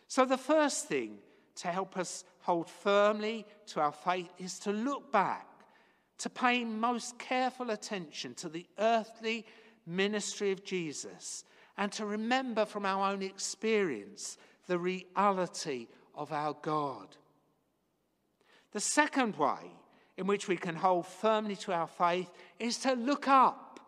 So, 0.09 0.25
the 0.25 0.39
first 0.39 0.89
thing 0.89 1.19
to 1.57 1.69
help 1.69 1.97
us 1.97 2.25
hold 2.41 2.69
firmly 2.69 3.47
to 3.67 3.81
our 3.81 3.93
faith 3.93 4.29
is 4.39 4.59
to 4.61 4.73
look 4.73 5.13
back, 5.13 5.47
to 6.19 6.31
pay 6.31 6.65
most 6.65 7.19
careful 7.19 7.71
attention 7.71 8.35
to 8.35 8.49
the 8.49 8.67
earthly 8.79 9.47
ministry 9.87 10.51
of 10.53 10.65
Jesus 10.65 11.45
and 11.77 11.91
to 11.93 12.07
remember 12.07 12.65
from 12.65 12.85
our 12.87 13.13
own 13.13 13.23
experience 13.23 14.37
the 14.67 14.79
reality 14.79 15.89
of 16.15 16.33
our 16.33 16.57
God. 16.63 17.17
The 18.73 18.81
second 18.81 19.37
way 19.37 19.73
in 20.17 20.27
which 20.27 20.49
we 20.49 20.57
can 20.57 20.77
hold 20.77 21.07
firmly 21.07 21.57
to 21.57 21.73
our 21.73 21.87
faith 21.87 22.31
is 22.59 22.79
to 22.79 22.93
look 22.93 23.29
up. 23.29 23.81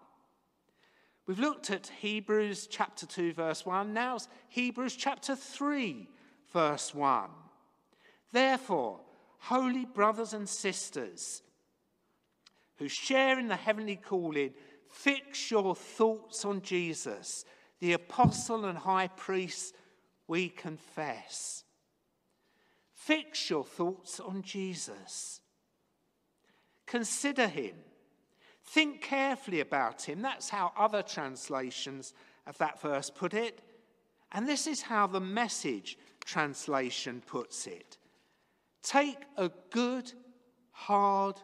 We've 1.27 1.39
looked 1.39 1.71
at 1.71 1.91
Hebrews 2.01 2.67
chapter 2.71 3.07
2, 3.07 3.33
verse 3.33 3.65
1. 3.65 3.95
Now 3.95 4.17
it's 4.17 4.29
Hebrews 4.49 4.97
chapter 4.97 5.35
3, 5.35 6.09
verse 6.53 6.95
1. 6.95 7.31
Therefore, 8.33 9.01
holy 9.39 9.85
brothers 9.85 10.35
and 10.35 10.49
sisters 10.49 11.43
who 12.77 12.89
share 12.89 13.39
in 13.39 13.49
the 13.49 13.57
heavenly 13.57 13.97
calling, 13.97 14.53
fix 14.91 15.51
your 15.51 15.75
thoughts 15.75 16.45
on 16.45 16.61
Jesus, 16.61 17.45
the 17.81 17.93
apostle 17.93 18.65
and 18.65 18.79
high 18.79 19.09
priest 19.09 19.75
we 20.27 20.49
confess. 20.49 21.65
Fix 22.93 23.51
your 23.51 23.65
thoughts 23.65 24.21
on 24.21 24.43
Jesus. 24.43 25.41
Consider 26.87 27.49
him 27.49 27.75
Think 28.65 29.03
carefully 29.03 29.61
about 29.61 30.03
him. 30.03 30.23
That's 30.23 30.49
how 30.49 30.73
other 30.77 31.03
translations 31.03 32.15
of 32.47 32.57
that 32.59 32.81
verse 32.81 33.11
put 33.11 33.35
it. 33.35 33.61
And 34.33 34.49
this 34.49 34.67
is 34.67 34.83
how 34.83 35.07
the 35.07 35.21
message 35.21 35.99
translation 36.25 37.23
puts 37.27 37.67
it 37.67 37.99
Take 38.83 39.19
a 39.37 39.51
good, 39.71 40.13
hard 40.71 41.37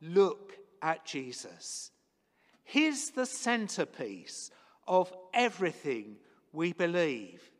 look 0.00 0.54
at 0.82 1.04
Jesus. 1.04 1.90
He's 2.64 3.10
the 3.10 3.26
centerpiece 3.26 4.50
of 4.86 5.12
everything 5.32 6.16
we 6.52 6.72
believe. 6.72 7.50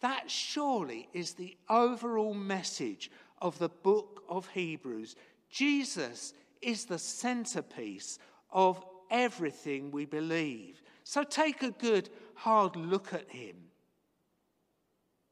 That 0.00 0.30
surely 0.30 1.08
is 1.12 1.34
the 1.34 1.56
overall 1.68 2.34
message 2.34 3.10
of 3.40 3.58
the 3.58 3.68
book 3.68 4.22
of 4.28 4.48
Hebrews. 4.48 5.14
Jesus 5.50 6.32
is 6.62 6.84
the 6.84 6.98
centerpiece 6.98 8.18
of 8.50 8.84
everything 9.10 9.90
we 9.90 10.04
believe. 10.06 10.82
So 11.04 11.24
take 11.24 11.62
a 11.62 11.70
good, 11.70 12.08
hard 12.34 12.76
look 12.76 13.12
at 13.12 13.30
him. 13.30 13.56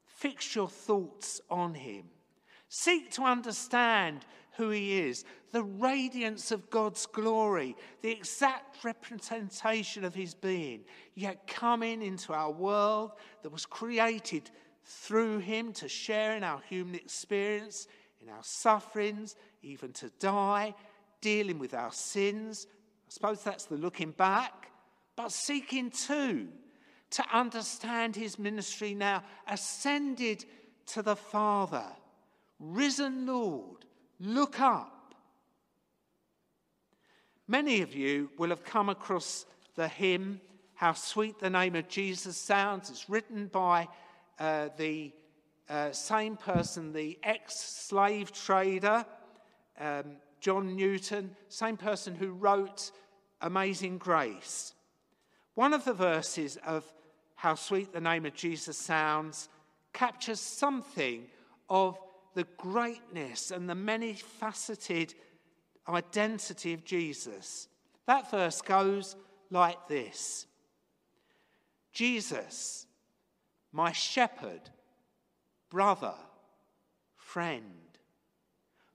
Fix 0.05 0.55
your 0.55 0.67
thoughts 0.67 1.39
on 1.49 1.73
him. 1.73 2.05
Seek 2.67 3.11
to 3.11 3.23
understand 3.23 4.25
who 4.57 4.69
he 4.69 4.99
is, 4.99 5.23
the 5.51 5.63
radiance 5.63 6.51
of 6.51 6.69
God's 6.69 7.05
glory, 7.05 7.77
the 8.01 8.11
exact 8.11 8.83
representation 8.83 10.03
of 10.03 10.13
his 10.13 10.33
being, 10.33 10.81
yet 11.15 11.47
coming 11.47 12.01
into 12.01 12.33
our 12.33 12.51
world 12.51 13.13
that 13.41 13.51
was 13.51 13.65
created 13.65 14.51
through 14.83 15.39
him 15.39 15.71
to 15.73 15.87
share 15.87 16.35
in 16.35 16.43
our 16.43 16.61
human 16.67 16.95
experience, 16.95 17.87
in 18.21 18.27
our 18.27 18.43
sufferings, 18.43 19.37
even 19.61 19.93
to 19.93 20.11
die, 20.19 20.75
dealing 21.21 21.59
with 21.59 21.73
our 21.73 21.91
sins, 21.91 22.67
I 23.07 23.11
suppose 23.11 23.43
that's 23.43 23.65
the 23.65 23.75
looking 23.75 24.11
back, 24.11 24.71
but 25.15 25.31
seeking 25.31 25.91
too 25.91 26.47
to 27.11 27.23
understand 27.33 28.15
his 28.15 28.37
ministry 28.37 28.93
now, 28.93 29.23
ascended 29.47 30.45
to 30.87 31.01
the 31.01 31.15
Father, 31.15 31.85
risen 32.59 33.25
Lord, 33.25 33.85
look 34.19 34.59
up. 34.59 35.15
Many 37.47 37.81
of 37.81 37.95
you 37.95 38.29
will 38.37 38.49
have 38.49 38.63
come 38.63 38.89
across 38.89 39.45
the 39.75 39.87
hymn, 39.87 40.39
How 40.75 40.93
Sweet 40.93 41.39
the 41.39 41.49
Name 41.49 41.75
of 41.75 41.87
Jesus 41.87 42.37
Sounds. 42.37 42.89
It's 42.91 43.09
written 43.09 43.47
by 43.47 43.87
uh, 44.39 44.69
the 44.77 45.11
uh, 45.67 45.91
same 45.91 46.37
person, 46.37 46.93
the 46.93 47.17
ex 47.23 47.55
slave 47.55 48.31
trader. 48.31 49.05
Um, 49.79 50.17
John 50.39 50.75
Newton, 50.75 51.35
same 51.47 51.77
person 51.77 52.15
who 52.15 52.31
wrote 52.31 52.91
Amazing 53.41 53.97
Grace. 53.97 54.73
One 55.55 55.73
of 55.73 55.85
the 55.85 55.93
verses 55.93 56.57
of 56.65 56.85
How 57.35 57.55
Sweet 57.55 57.93
the 57.93 58.01
Name 58.01 58.25
of 58.25 58.33
Jesus 58.33 58.77
Sounds 58.77 59.49
captures 59.93 60.39
something 60.39 61.25
of 61.69 61.97
the 62.33 62.45
greatness 62.57 63.51
and 63.51 63.69
the 63.69 63.75
many 63.75 64.13
faceted 64.13 65.13
identity 65.87 66.73
of 66.73 66.85
Jesus. 66.85 67.67
That 68.05 68.31
verse 68.31 68.61
goes 68.61 69.15
like 69.51 69.87
this 69.87 70.45
Jesus, 71.91 72.85
my 73.71 73.91
shepherd, 73.91 74.61
brother, 75.69 76.15
friend, 77.15 77.63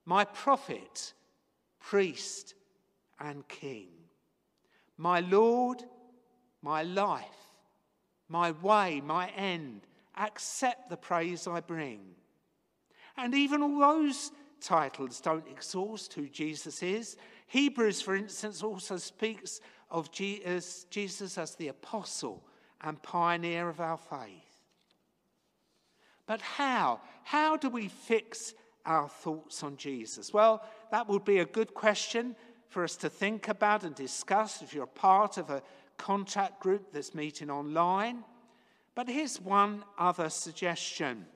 my 0.05 0.25
prophet, 0.25 1.13
priest, 1.85 2.55
and 3.21 3.47
king. 3.47 3.89
My 4.97 5.21
Lord, 5.21 5.83
my 6.63 6.83
life, 6.83 7.25
my 8.29 8.53
way, 8.53 9.03
my 9.05 9.29
end, 9.37 9.83
accept 10.17 10.89
the 10.89 10.97
praise 10.97 11.47
I 11.47 11.61
bring. 11.61 12.01
And 13.17 13.35
even 13.35 13.63
all 13.63 13.79
those 13.79 14.33
titles 14.61 15.21
don't 15.21 15.47
exhaust 15.47 16.15
who 16.15 16.29
Jesus 16.29 16.83
is. 16.83 17.17
Hebrews, 17.49 18.01
for 18.01 18.17
instance, 18.17 18.63
also 18.63 18.97
speaks 18.97 19.61
of 19.91 20.11
Jesus 20.11 21.39
as 21.39 21.55
the 21.55 21.69
apostle 21.69 22.43
and 22.81 23.03
pioneer 23.03 23.69
of 23.69 23.81
our 23.81 23.99
faith. 23.99 24.55
But 26.27 26.41
how? 26.41 27.01
How 27.25 27.59
do 27.59 27.69
we 27.69 27.89
fix 27.89 28.55
our 28.87 29.09
thoughts 29.09 29.63
on 29.63 29.77
Jesus? 29.77 30.33
Well, 30.33 30.63
that 30.95 31.09
would 31.09 31.25
be 31.25 31.41
a 31.41 31.45
good 31.45 31.75
question 31.75 32.37
for 32.69 32.85
us 32.85 32.95
to 32.95 33.11
think 33.11 33.49
about 33.49 33.83
and 33.83 33.97
discuss 33.97 34.63
if 34.63 34.73
you're 34.73 34.87
part 34.87 35.39
of 35.39 35.51
a 35.51 35.61
contact 35.97 36.61
group 36.61 36.93
that's 36.93 37.17
meeting 37.17 37.51
online. 37.51 38.23
But 38.95 39.09
here's 39.09 39.41
one 39.41 39.83
other 39.99 40.31
suggestion. 40.31 41.27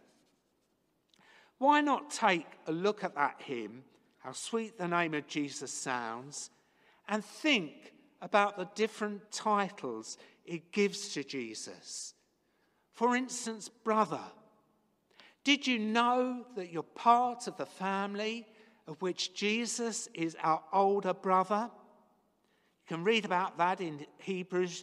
Why 1.58 1.80
not 1.80 2.08
take 2.08 2.46
a 2.68 2.72
look 2.72 3.02
at 3.02 3.16
that 3.16 3.42
hymn, 3.42 3.82
how 4.18 4.30
sweet 4.30 4.78
the 4.78 4.86
name 4.86 5.12
of 5.14 5.26
Jesus 5.26 5.72
sounds, 5.72 6.50
and 7.08 7.24
think 7.24 7.94
about 8.22 8.58
the 8.58 8.68
different 8.76 9.32
titles 9.32 10.18
it 10.46 10.70
gives 10.70 11.08
to 11.14 11.24
Jesus? 11.24 12.14
For 12.92 13.16
instance, 13.16 13.68
brother. 13.68 14.22
Did 15.42 15.66
you 15.66 15.80
know 15.80 16.46
that 16.54 16.70
you're 16.70 16.84
part 16.84 17.48
of 17.48 17.56
the 17.56 17.66
family 17.66 18.46
of 18.88 19.00
which 19.02 19.34
Jesus 19.34 20.08
is 20.14 20.36
our 20.42 20.62
older 20.72 21.14
brother? 21.14 21.70
You 22.80 22.96
can 22.96 23.04
read 23.04 23.24
about 23.26 23.58
that 23.58 23.80
in 23.80 24.06
Hebrews 24.16 24.82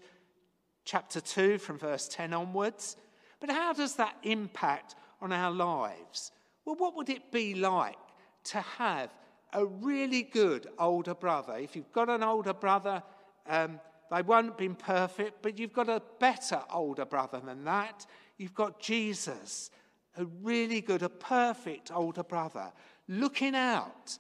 chapter 0.85 1.19
2 1.19 1.57
from 1.57 1.79
verse 1.79 2.07
10 2.07 2.31
onwards. 2.31 2.95
But 3.39 3.49
how 3.49 3.73
does 3.73 3.95
that 3.95 4.15
impact 4.23 4.95
on 5.19 5.33
our 5.33 5.51
lives? 5.51 6.31
Well, 6.63 6.75
what 6.75 6.95
would 6.95 7.09
it 7.09 7.31
be 7.31 7.55
like 7.55 7.97
to 8.45 8.61
have 8.61 9.09
a 9.53 9.65
really 9.65 10.21
good 10.21 10.67
older 10.77 11.15
brother? 11.15 11.57
If 11.57 11.75
you've 11.75 11.91
got 11.91 12.09
an 12.09 12.23
older 12.23 12.53
brother, 12.53 13.01
um, 13.47 13.79
they 14.11 14.21
won't 14.21 14.47
have 14.47 14.57
been 14.57 14.75
perfect, 14.75 15.41
but 15.41 15.57
you've 15.57 15.73
got 15.73 15.89
a 15.89 16.01
better 16.19 16.61
older 16.71 17.05
brother 17.05 17.41
than 17.43 17.63
that. 17.65 18.05
You've 18.37 18.53
got 18.53 18.79
Jesus, 18.79 19.71
a 20.15 20.25
really 20.43 20.81
good, 20.81 21.01
a 21.01 21.09
perfect 21.09 21.91
older 21.91 22.23
brother, 22.23 22.71
looking 23.07 23.55
out 23.55 24.17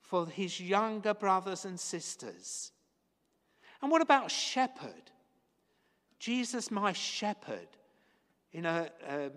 for 0.00 0.26
his 0.26 0.60
younger 0.60 1.14
brothers 1.14 1.64
and 1.64 1.78
sisters. 1.78 2.72
And 3.80 3.90
what 3.90 4.02
about 4.02 4.30
shepherd? 4.30 5.10
Jesus, 6.18 6.70
my 6.70 6.92
shepherd. 6.92 7.68
In 8.52 8.66
a, 8.66 8.90
um, 9.08 9.30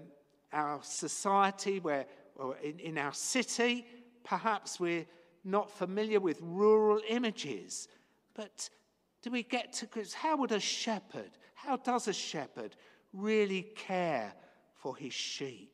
our 0.52 0.80
society, 0.84 1.80
where, 1.80 2.06
or 2.36 2.58
in, 2.58 2.80
in 2.80 2.98
our 2.98 3.14
city, 3.14 3.86
perhaps 4.24 4.80
we're 4.80 5.06
not 5.46 5.72
familiar 5.72 6.20
with 6.20 6.40
rural 6.42 7.00
images, 7.08 7.88
but 8.34 8.70
do 9.22 9.32
we 9.32 9.44
get 9.44 9.72
to 9.74 9.88
how 10.14 10.38
would 10.38 10.52
a 10.52 10.60
shepherd, 10.60 11.32
how 11.54 11.78
does 11.78 12.08
a 12.08 12.14
shepherd 12.14 12.76
really 13.14 13.64
care 13.76 14.34
for 14.74 14.96
his 14.96 15.14
sheep? 15.14 15.72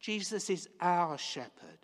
Jesus 0.00 0.50
is 0.50 0.68
our 0.80 1.16
shepherd. 1.16 1.83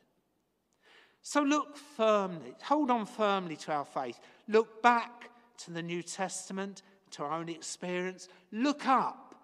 So 1.23 1.43
look 1.43 1.77
firmly, 1.77 2.55
hold 2.63 2.91
on 2.91 3.07
firmly 3.07 3.57
to 3.57 3.73
our 3.73 3.85
faith. 3.85 4.19
Look 4.49 4.83
back 4.83 5.31
to 5.59 5.71
the 5.71 5.83
New 5.83 6.03
Testament, 6.03 6.83
to 7.13 7.25
our 7.25 7.33
own 7.33 7.49
experience. 7.49 8.29
Look 8.53 8.87
up 8.87 9.35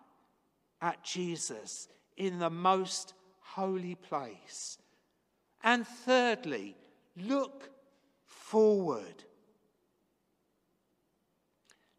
at 0.80 1.02
Jesus 1.02 1.88
in 2.16 2.38
the 2.38 2.50
most 2.50 3.14
holy 3.40 3.94
place. 3.94 4.78
And 5.62 5.86
thirdly, 5.86 6.76
look 7.16 7.70
forward. 8.24 9.24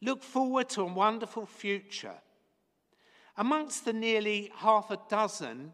Look 0.02 0.24
forward 0.24 0.70
to 0.70 0.82
a 0.82 0.94
wonderful 0.94 1.46
future. 1.46 2.16
Amongst 3.36 3.86
the 3.86 3.94
nearly 3.94 4.52
half 4.56 4.90
a 4.90 5.00
dozen 5.10 5.74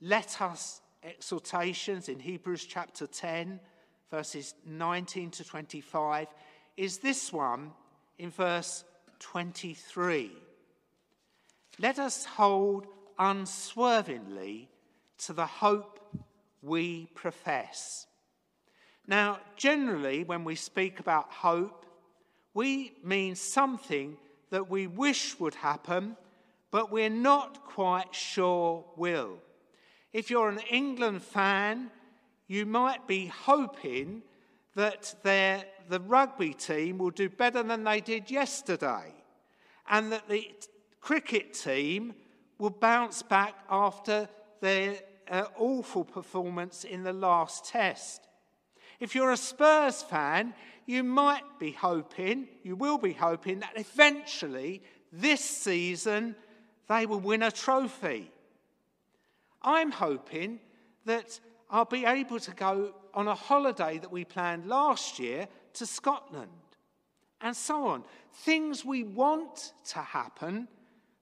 let 0.00 0.42
us 0.42 0.82
exhortations 1.04 2.08
in 2.08 2.18
Hebrews 2.18 2.64
chapter 2.64 3.06
10, 3.06 3.60
verses 4.10 4.54
19 4.66 5.30
to 5.32 5.44
25, 5.44 6.28
is 6.76 6.98
this 6.98 7.32
one 7.32 7.72
in 8.18 8.30
verse 8.30 8.84
23. 9.20 10.32
Let 11.78 11.98
us 11.98 12.24
hold 12.24 12.86
unswervingly 13.18 14.68
to 15.18 15.32
the 15.32 15.46
hope 15.46 16.00
we 16.62 17.06
profess. 17.14 18.06
Now, 19.06 19.38
generally, 19.56 20.24
when 20.24 20.44
we 20.44 20.54
speak 20.54 21.00
about 21.00 21.30
hope, 21.30 21.84
we 22.54 22.92
mean 23.02 23.34
something 23.34 24.16
that 24.50 24.70
we 24.70 24.86
wish 24.86 25.38
would 25.38 25.54
happen, 25.54 26.16
but 26.70 26.90
we're 26.90 27.10
not 27.10 27.64
quite 27.64 28.14
sure 28.14 28.84
will. 28.96 29.38
If 30.14 30.30
you're 30.30 30.48
an 30.48 30.60
England 30.70 31.24
fan, 31.24 31.90
you 32.46 32.66
might 32.66 33.08
be 33.08 33.26
hoping 33.26 34.22
that 34.76 35.12
the 35.24 36.00
rugby 36.06 36.54
team 36.54 36.98
will 36.98 37.10
do 37.10 37.28
better 37.28 37.64
than 37.64 37.82
they 37.82 38.00
did 38.00 38.30
yesterday, 38.30 39.12
and 39.90 40.12
that 40.12 40.28
the 40.28 40.48
cricket 41.00 41.52
team 41.52 42.14
will 42.58 42.70
bounce 42.70 43.22
back 43.22 43.56
after 43.68 44.28
their 44.60 44.98
uh, 45.28 45.46
awful 45.58 46.04
performance 46.04 46.84
in 46.84 47.02
the 47.02 47.12
last 47.12 47.64
test. 47.64 48.28
If 49.00 49.16
you're 49.16 49.32
a 49.32 49.36
Spurs 49.36 50.02
fan, 50.02 50.54
you 50.86 51.02
might 51.02 51.58
be 51.58 51.72
hoping, 51.72 52.46
you 52.62 52.76
will 52.76 52.98
be 52.98 53.14
hoping 53.14 53.58
that 53.60 53.72
eventually 53.74 54.80
this 55.12 55.40
season 55.40 56.36
they 56.88 57.04
will 57.04 57.18
win 57.18 57.42
a 57.42 57.50
trophy. 57.50 58.30
I'm 59.64 59.90
hoping 59.90 60.60
that 61.06 61.40
I'll 61.70 61.86
be 61.86 62.04
able 62.04 62.38
to 62.38 62.50
go 62.52 62.94
on 63.14 63.26
a 63.26 63.34
holiday 63.34 63.98
that 63.98 64.12
we 64.12 64.24
planned 64.24 64.66
last 64.66 65.18
year 65.18 65.48
to 65.74 65.86
Scotland 65.86 66.50
and 67.40 67.56
so 67.56 67.86
on. 67.86 68.04
Things 68.32 68.84
we 68.84 69.02
want 69.02 69.72
to 69.86 69.98
happen, 69.98 70.68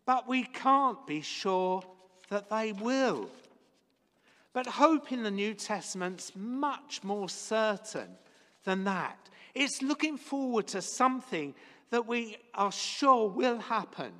but 0.05 0.29
we 0.29 0.43
can't 0.43 1.07
be 1.07 1.21
sure 1.21 1.83
that 2.29 2.51
they 2.51 2.73
will. 2.73 3.29
But 4.53 4.67
hope 4.67 5.13
in 5.13 5.23
the 5.23 5.31
New 5.31 5.55
Testament's 5.55 6.33
much 6.37 7.03
more 7.03 7.29
certain 7.29 8.09
than 8.65 8.85
that. 8.85 9.19
It's 9.55 9.83
looking 9.83 10.17
forward 10.17 10.67
to 10.69 10.83
something 10.83 11.55
that 11.91 12.07
we 12.07 12.37
are 12.55 12.73
sure 12.73 13.29
will 13.29 13.59
happen, 13.59 14.13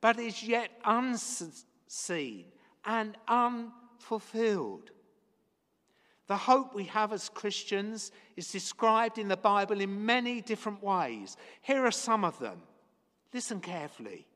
but 0.00 0.18
is 0.18 0.42
yet 0.42 0.70
unseen 0.84 2.44
and 2.86 3.16
unfulfilled. 3.28 4.90
The 6.26 6.36
hope 6.36 6.74
we 6.74 6.84
have 6.84 7.12
as 7.12 7.28
Christians 7.28 8.10
is 8.36 8.50
described 8.50 9.18
in 9.18 9.28
the 9.28 9.36
Bible 9.36 9.80
in 9.80 10.06
many 10.06 10.40
different 10.40 10.82
ways. 10.82 11.36
Here 11.60 11.84
are 11.84 11.90
some 11.90 12.24
of 12.24 12.38
them. 12.38 12.62
Listen 13.32 13.60
carefully. 13.60 14.26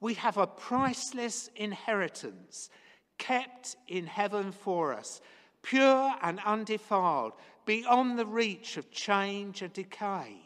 We 0.00 0.14
have 0.14 0.38
a 0.38 0.46
priceless 0.46 1.50
inheritance 1.54 2.70
kept 3.18 3.76
in 3.86 4.06
heaven 4.06 4.50
for 4.50 4.94
us, 4.94 5.20
pure 5.62 6.12
and 6.22 6.40
undefiled, 6.44 7.34
beyond 7.66 8.18
the 8.18 8.26
reach 8.26 8.76
of 8.78 8.90
change 8.90 9.62
and 9.62 9.72
decay. 9.72 10.38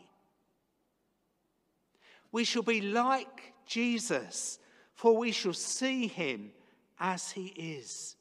We 2.32 2.44
shall 2.44 2.64
be 2.64 2.80
like 2.80 3.54
Jesus, 3.64 4.58
for 4.92 5.16
we 5.16 5.30
shall 5.30 5.54
see 5.54 6.08
him 6.08 6.50
as 6.98 7.30
he 7.30 7.46
is. 7.46 8.16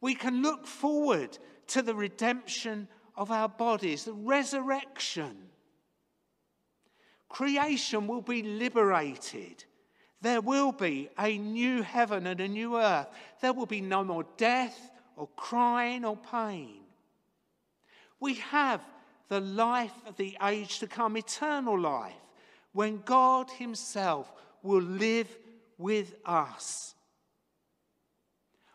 We 0.00 0.14
can 0.14 0.42
look 0.42 0.66
forward 0.66 1.38
to 1.68 1.82
the 1.82 1.94
redemption 1.94 2.88
of 3.16 3.30
our 3.30 3.48
bodies, 3.48 4.04
the 4.04 4.12
resurrection. 4.12 5.36
Creation 7.28 8.06
will 8.06 8.22
be 8.22 8.42
liberated 8.42 9.64
there 10.24 10.40
will 10.40 10.72
be 10.72 11.10
a 11.18 11.36
new 11.36 11.82
heaven 11.82 12.26
and 12.26 12.40
a 12.40 12.48
new 12.48 12.78
earth. 12.78 13.08
There 13.42 13.52
will 13.52 13.66
be 13.66 13.82
no 13.82 14.02
more 14.02 14.24
death 14.38 14.90
or 15.16 15.28
crying 15.36 16.02
or 16.02 16.16
pain. 16.16 16.80
We 18.20 18.36
have 18.36 18.80
the 19.28 19.40
life 19.40 19.92
of 20.06 20.16
the 20.16 20.34
age 20.42 20.78
to 20.78 20.86
come, 20.86 21.18
eternal 21.18 21.78
life, 21.78 22.14
when 22.72 23.02
God 23.04 23.50
Himself 23.50 24.32
will 24.62 24.80
live 24.80 25.28
with 25.76 26.14
us. 26.24 26.93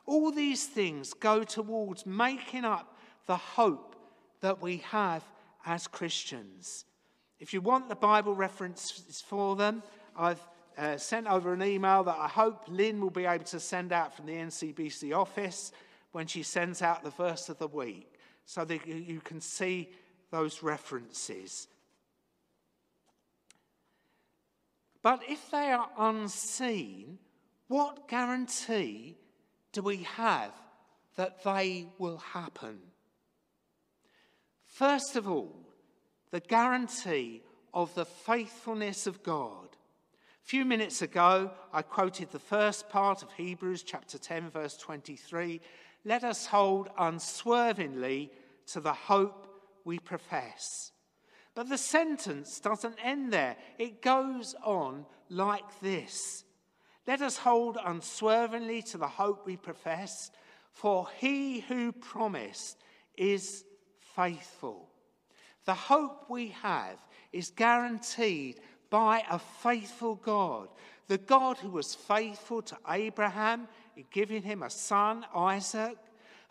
All 0.10 0.32
these 0.32 0.66
things 0.66 1.14
go 1.14 1.44
towards 1.44 2.04
making 2.04 2.66
up 2.66 2.98
the 3.28 3.38
hope 3.38 3.96
that 4.42 4.60
we 4.60 4.78
have 4.78 5.24
as 5.68 5.86
Christians. 5.86 6.86
If 7.40 7.54
you 7.54 7.62
want 7.62 7.90
the 7.90 7.96
Bible 7.96 8.34
references 8.34 9.22
for 9.22 9.56
them, 9.56 9.84
I've 10.18 10.42
uh, 10.80 10.98
sent 10.98 11.28
over 11.28 11.54
an 11.54 11.62
email 11.62 12.04
that 12.06 12.18
I 12.18 12.28
hope 12.28 12.64
Lynn 12.68 13.00
will 13.00 13.12
be 13.12 13.26
able 13.26 13.46
to 13.46 13.60
send 13.60 13.94
out 13.94 14.16
from 14.16 14.26
the 14.26 14.34
NCBC 14.34 15.16
office 15.16 15.72
when 16.12 16.26
she 16.26 16.42
sends 16.42 16.82
out 16.82 17.04
the 17.04 17.12
verse 17.12 17.48
of 17.48 17.60
the 17.60 17.68
week 17.68 18.12
so 18.46 18.66
that 18.66 18.88
you 18.88 19.22
can 19.22 19.40
see 19.40 19.90
those 20.32 20.64
references. 20.64 21.68
But 25.04 25.22
if 25.30 25.52
they 25.52 25.72
are 25.72 25.90
unseen, 26.00 27.20
what 27.68 28.08
guarantee 28.08 29.18
do 29.72 29.82
we 29.82 30.04
have 30.04 30.52
that 31.16 31.44
they 31.44 31.88
will 31.98 32.18
happen? 32.18 32.80
First 34.66 35.16
of 35.16 35.28
all, 35.28 35.56
the 36.32 36.40
guarantee 36.40 37.42
of 37.74 37.94
the 37.96 38.06
faithfulness 38.06 39.08
of 39.08 39.24
God 39.24 39.70
A 40.44 40.48
few 40.50 40.66
minutes 40.66 41.04
ago, 41.04 41.52
I 41.72 41.84
quoted 41.84 42.32
the 42.32 42.40
first 42.40 42.90
part 42.90 43.22
of 43.22 43.32
Hebrews 43.34 43.84
chapter 43.84 44.18
10, 44.18 44.50
verse 44.50 44.78
23. 44.78 45.62
Let 46.06 46.24
us 46.24 46.48
hold 46.48 46.90
unswervingly 46.98 48.32
to 48.68 48.80
the 48.80 48.94
hope 48.94 49.48
we 49.86 50.00
profess. 50.00 50.92
But 51.54 51.70
the 51.70 51.78
sentence 51.78 52.60
doesn't 52.60 52.98
end 53.04 53.32
there, 53.32 53.58
it 53.78 54.02
goes 54.02 54.56
on 54.64 55.06
like 55.30 55.80
this 55.82 56.46
Let 57.10 57.24
us 57.24 57.38
hold 57.38 57.80
unswervingly 57.84 58.84
to 58.84 59.00
the 59.00 59.08
hope 59.08 59.44
we 59.44 59.58
profess, 59.58 60.30
for 60.72 61.08
he 61.18 61.62
who 61.62 61.92
promised 61.92 62.78
is 63.18 63.66
faithful. 64.16 64.88
The 65.66 65.74
hope 65.74 66.30
we 66.30 66.50
have 66.62 67.00
is 67.34 67.50
guaranteed 67.50 68.60
by 68.92 69.24
a 69.28 69.40
faithful 69.40 70.18
God. 70.18 70.68
The 71.08 71.18
God 71.18 71.58
who 71.58 71.72
was 71.72 71.96
faithful 71.96 72.62
to 72.62 72.78
Abraham 72.88 73.68
in 73.98 74.06
giving 74.12 74.44
him 74.44 74.62
a 74.62 74.70
son, 74.70 75.26
Isaac, 75.34 75.98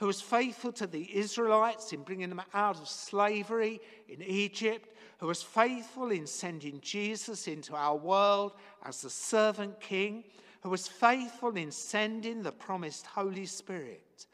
who 0.01 0.09
was 0.09 0.21
faithful 0.21 0.73
to 0.73 0.89
the 0.89 1.17
Israelites 1.17 1.93
in 1.93 2.03
bringing 2.03 2.31
them 2.31 2.43
out 2.53 2.81
of 2.81 2.89
slavery 2.89 3.81
in 4.09 4.23
Egypt, 4.23 4.89
who 5.19 5.29
was 5.29 5.41
faithful 5.41 6.11
in 6.11 6.27
sending 6.27 6.81
Jesus 6.81 7.47
into 7.47 7.77
our 7.77 7.97
world 7.97 8.55
as 8.85 9.03
the 9.03 9.11
servant 9.11 9.81
king, 9.81 10.25
who 10.63 10.71
was 10.71 10.89
faithful 10.89 11.57
in 11.57 11.71
sending 11.71 12.43
the 12.43 12.53
promised 12.53 13.07
Holy 13.07 13.47
Spirit. 13.47 14.27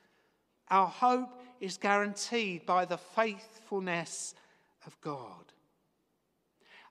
Our 0.71 0.87
hope 0.87 1.43
is 1.61 1.77
guaranteed 1.77 2.67
by 2.67 2.85
the 2.85 2.99
faithfulness 2.99 4.35
of 4.87 4.99
God 5.01 5.45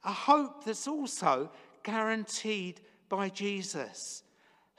a 0.04 0.12
hope 0.12 0.66
that's 0.66 0.88
also 0.88 1.50
guaranteed 1.84 2.82
by 3.10 3.30
Jesus, 3.30 4.24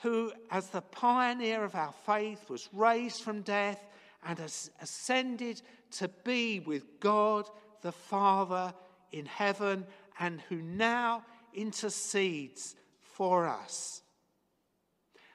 who, 0.03 0.33
as 0.51 0.69
the 0.69 0.83
pioneer 0.83 1.65
of 1.65 1.75
our 1.75 1.93
faith, 2.05 2.49
was 2.51 2.69
raised 2.73 3.23
from 3.23 3.43
death 3.43 3.87
and 4.27 4.39
has 4.39 4.71
ascended 4.81 5.63
to 5.93 6.09
be 6.25 6.61
with 6.61 7.01
God 7.01 7.49
the 7.83 7.93
Father 7.93 8.73
in 9.13 9.27
heaven, 9.27 9.87
and 10.19 10.41
who 10.49 10.57
now 10.57 11.23
intercedes 11.53 12.75
for 13.01 13.47
us. 13.47 14.03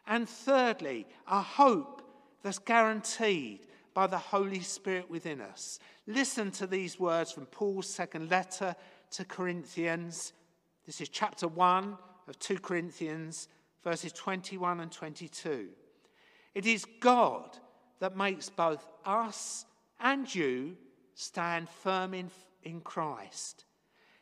And 0.10 0.28
thirdly, 0.28 1.06
a 1.28 1.40
hope 1.40 2.02
that's 2.42 2.58
guaranteed 2.58 3.68
by 3.94 4.08
the 4.08 4.18
Holy 4.18 4.62
Spirit 4.62 5.10
within 5.10 5.40
us. 5.40 5.80
Listen 6.08 6.50
to 6.52 6.66
these 6.66 7.00
words 7.00 7.32
from 7.32 7.46
Paul's 7.46 7.88
second 7.88 8.32
letter 8.32 8.76
to 9.12 9.24
Corinthians. 9.24 10.34
This 10.86 11.00
is 11.00 11.10
chapter 11.10 11.48
1 11.48 11.96
of 12.28 12.40
2 12.40 12.58
Corinthians, 12.58 13.48
verses 13.84 14.12
21 14.14 14.80
and 14.80 14.92
22. 14.92 15.70
It 16.56 16.66
is 16.66 16.86
God 17.00 17.58
that 18.00 18.18
makes 18.18 18.50
both 18.50 18.86
us 19.06 19.66
and 20.00 20.34
you 20.34 20.76
stand 21.14 21.70
firm 21.70 22.16
in, 22.16 22.32
in 22.64 22.82
Christ. 22.82 23.66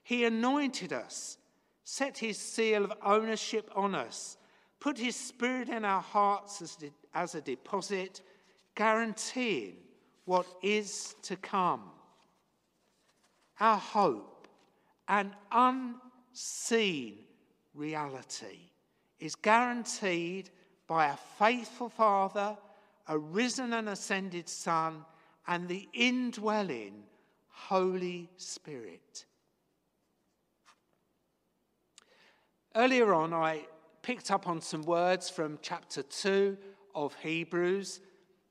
He 0.04 0.26
anointed 0.26 0.92
us, 0.92 1.38
set 1.86 2.18
his 2.18 2.38
seal 2.38 2.84
of 2.84 2.94
ownership 3.04 3.72
on 3.74 3.96
us, 3.96 4.38
put 4.80 4.98
his 4.98 5.16
spirit 5.16 5.70
in 5.70 5.86
our 5.86 6.02
hearts 6.02 6.62
as, 6.62 6.76
de- 6.76 6.92
as 7.14 7.36
a 7.36 7.42
deposit, 7.42 8.22
guaranteeing 8.76 9.78
what 10.26 10.46
is 10.62 11.16
to 11.24 11.36
come. 11.36 11.84
Our 13.60 13.78
hope 13.78 14.38
an 15.08 15.34
unseen 15.52 17.20
reality, 17.74 18.72
is 19.20 19.36
guaranteed 19.36 20.50
by 20.88 21.08
a 21.08 21.18
faithful 21.40 21.90
Father, 21.90 22.58
a 23.08 23.18
risen 23.18 23.74
and 23.74 23.90
ascended 23.90 24.50
Son, 24.50 25.06
and 25.48 25.68
the 25.68 25.88
indwelling 25.94 27.04
Holy 27.48 28.30
Spirit. 28.38 29.26
Earlier 32.76 33.14
on, 33.14 33.34
I 33.34 33.66
picked 34.08 34.32
up 34.32 34.48
on 34.48 34.62
some 34.62 34.84
words 34.84 35.30
from 35.30 35.60
chapter 35.62 36.02
2 36.02 36.58
of 36.96 37.14
Hebrews, 37.16 38.00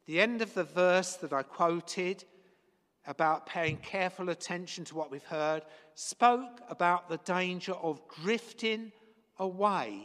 the 0.04 0.20
end 0.20 0.42
of 0.42 0.52
the 0.52 0.64
verse 0.64 1.14
that 1.14 1.32
I 1.32 1.42
quoted 1.44 2.24
about 3.06 3.46
paying 3.46 3.78
careful 3.78 4.28
attention 4.28 4.84
to 4.84 4.94
what 4.94 5.10
we've 5.10 5.24
heard, 5.24 5.62
spoke 5.94 6.60
about 6.68 7.08
the 7.08 7.16
danger 7.24 7.72
of 7.72 8.02
drifting 8.22 8.92
away 9.38 10.02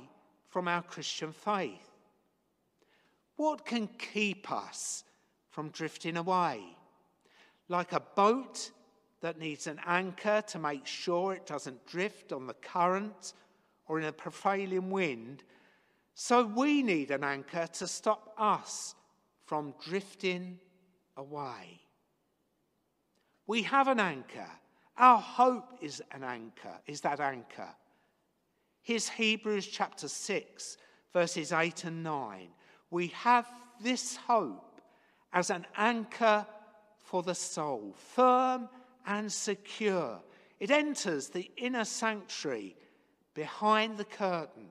from 0.48 0.70
our 0.70 0.84
Christian 0.84 1.34
faith. 1.34 1.98
What 3.36 3.66
can 3.66 3.90
keep 3.98 4.50
us 4.50 5.04
from 5.50 5.68
drifting 5.72 6.16
away? 6.16 6.62
Like 7.68 7.92
a 7.92 8.04
boat 8.16 8.72
that 9.20 9.38
needs 9.38 9.68
an 9.68 9.82
anchor 9.86 10.42
to 10.48 10.60
make 10.60 10.88
sure 10.88 11.34
it 11.34 11.46
doesn't 11.46 11.86
drift 11.88 12.32
on 12.32 12.48
the 12.48 12.54
current 12.54 13.34
or 13.88 14.00
in 14.00 14.06
a 14.06 14.12
prevailing 14.12 14.89
wind, 14.89 15.44
so 16.13 16.44
we 16.44 16.84
need 16.84 17.12
an 17.12 17.24
anchor 17.24 17.67
to 17.74 17.88
stop 17.88 18.34
us 18.38 18.96
from 19.46 19.74
drifting 19.84 20.60
away. 21.17 21.82
We 23.48 23.63
have 23.63 23.88
an 23.88 24.00
anchor. 24.00 24.50
Our 24.98 25.17
hope 25.17 25.78
is 25.82 26.02
an 26.12 26.24
anchor, 26.24 26.78
is 26.86 27.02
that 27.02 27.20
anchor. 27.20 27.70
Here's 28.82 29.10
Hebrews 29.10 29.67
chapter 29.67 30.08
6, 30.08 30.78
verses 31.13 31.52
8 31.52 31.86
and 31.86 32.04
9. 32.04 32.48
We 32.89 33.08
have 33.08 33.52
this 33.82 34.15
hope 34.15 34.82
as 35.34 35.50
an 35.50 35.65
anchor 35.76 36.46
for 36.98 37.24
the 37.24 37.36
soul, 37.36 37.96
firm 37.98 38.70
and 39.06 39.32
secure. 39.32 40.22
It 40.60 40.72
enters 40.72 41.30
the 41.30 41.50
inner 41.58 41.86
sanctuary 41.86 42.76
behind 43.34 43.98
the 43.98 44.06
curtain 44.06 44.67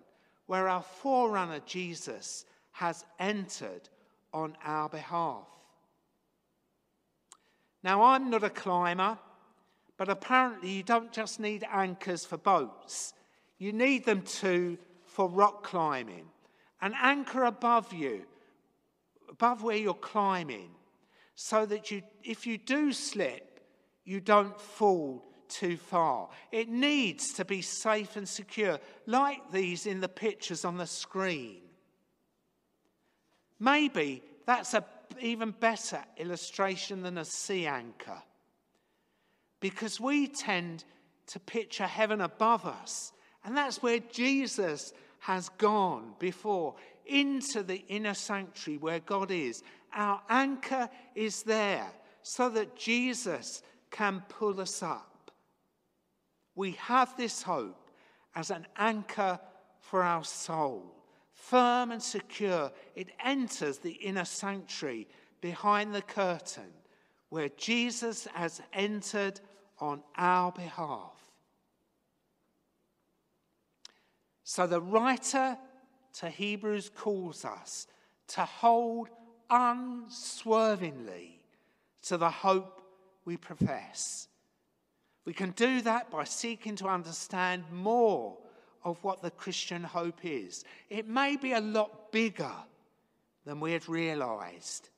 where 0.46 0.68
our 0.68 0.82
forerunner 0.82 1.60
Jesus 1.66 2.44
has 2.72 3.04
entered 3.18 3.88
on 4.32 4.56
our 4.64 4.88
behalf. 4.88 5.46
Now, 7.82 8.02
I'm 8.02 8.30
not 8.30 8.44
a 8.44 8.50
climber, 8.50 9.18
but 9.96 10.08
apparently 10.08 10.70
you 10.70 10.82
don't 10.82 11.12
just 11.12 11.40
need 11.40 11.64
anchors 11.70 12.24
for 12.24 12.36
boats, 12.36 13.14
you 13.58 13.72
need 13.72 14.04
them 14.04 14.22
too 14.22 14.78
for 15.04 15.28
rock 15.28 15.62
climbing. 15.62 16.26
An 16.82 16.94
anchor 17.00 17.44
above 17.44 17.92
you, 17.92 18.22
above 19.28 19.62
where 19.62 19.76
you're 19.76 19.92
climbing, 19.94 20.70
so 21.34 21.66
that 21.66 21.90
you, 21.90 22.02
if 22.24 22.46
you 22.46 22.56
do 22.56 22.92
slip, 22.92 23.60
you 24.04 24.20
don't 24.20 24.58
fall 24.58 25.29
too 25.50 25.76
far. 25.76 26.28
It 26.50 26.68
needs 26.68 27.34
to 27.34 27.44
be 27.44 27.60
safe 27.60 28.16
and 28.16 28.28
secure, 28.28 28.78
like 29.06 29.50
these 29.52 29.86
in 29.86 30.00
the 30.00 30.08
pictures 30.08 30.64
on 30.64 30.78
the 30.78 30.86
screen. 30.86 31.60
Maybe 33.58 34.22
that's 34.46 34.72
an 34.74 34.84
even 35.20 35.50
better 35.50 36.02
illustration 36.16 37.02
than 37.02 37.18
a 37.18 37.24
sea 37.24 37.66
anchor. 37.66 38.22
Because 39.60 40.00
we 40.00 40.26
tend 40.26 40.84
to 41.26 41.38
picture 41.38 41.86
heaven 41.86 42.22
above 42.22 42.64
us, 42.64 43.12
and 43.44 43.56
that's 43.56 43.82
where 43.82 43.98
Jesus 43.98 44.92
has 45.20 45.50
gone 45.50 46.14
before 46.18 46.74
into 47.04 47.62
the 47.62 47.84
inner 47.88 48.14
sanctuary 48.14 48.78
where 48.78 49.00
God 49.00 49.30
is. 49.30 49.62
Our 49.94 50.20
anchor 50.28 50.88
is 51.14 51.42
there 51.42 51.86
so 52.22 52.48
that 52.50 52.76
Jesus 52.76 53.62
can 53.90 54.22
pull 54.28 54.60
us 54.60 54.82
up. 54.82 55.09
We 56.54 56.72
have 56.72 57.16
this 57.16 57.42
hope 57.42 57.90
as 58.34 58.50
an 58.50 58.66
anchor 58.76 59.38
for 59.78 60.02
our 60.02 60.24
soul. 60.24 60.94
Firm 61.32 61.90
and 61.90 62.02
secure, 62.02 62.70
it 62.94 63.08
enters 63.24 63.78
the 63.78 63.92
inner 63.92 64.24
sanctuary 64.24 65.08
behind 65.40 65.94
the 65.94 66.02
curtain 66.02 66.72
where 67.30 67.48
Jesus 67.56 68.26
has 68.34 68.60
entered 68.72 69.40
on 69.78 70.02
our 70.16 70.52
behalf. 70.52 71.14
So 74.44 74.66
the 74.66 74.80
writer 74.80 75.56
to 76.18 76.28
Hebrews 76.28 76.90
calls 76.94 77.44
us 77.44 77.86
to 78.28 78.40
hold 78.44 79.08
unswervingly 79.48 81.40
to 82.02 82.16
the 82.16 82.30
hope 82.30 82.82
we 83.24 83.36
profess. 83.36 84.28
We 85.24 85.32
can 85.32 85.50
do 85.50 85.82
that 85.82 86.10
by 86.10 86.24
seeking 86.24 86.76
to 86.76 86.88
understand 86.88 87.64
more 87.70 88.36
of 88.84 89.02
what 89.04 89.22
the 89.22 89.30
Christian 89.30 89.82
hope 89.82 90.24
is. 90.24 90.64
It 90.88 91.06
may 91.06 91.36
be 91.36 91.52
a 91.52 91.60
lot 91.60 92.10
bigger 92.12 92.54
than 93.44 93.60
we 93.60 93.72
had 93.72 93.88
realized. 93.88 94.88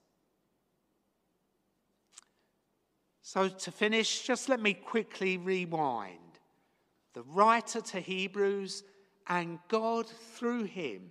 So, 3.22 3.48
to 3.48 3.70
finish, 3.70 4.26
just 4.26 4.48
let 4.48 4.60
me 4.60 4.74
quickly 4.74 5.38
rewind. 5.38 6.18
The 7.14 7.22
writer 7.22 7.80
to 7.80 8.00
Hebrews 8.00 8.84
and 9.28 9.58
God 9.68 10.06
through 10.06 10.64
him 10.64 11.10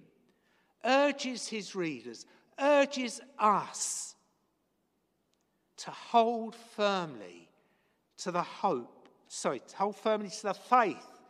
urges 0.83 1.47
his 1.47 1.75
readers, 1.75 2.25
urges 2.59 3.21
us 3.39 4.15
to 5.77 5.91
hold 5.91 6.55
firmly 6.75 7.49
to 8.19 8.31
the 8.31 8.41
hope 8.41 9.00
sorry, 9.31 9.61
hold 9.77 9.95
firmly 9.95 10.29
to 10.29 10.43
the 10.43 10.53
faith 10.53 11.21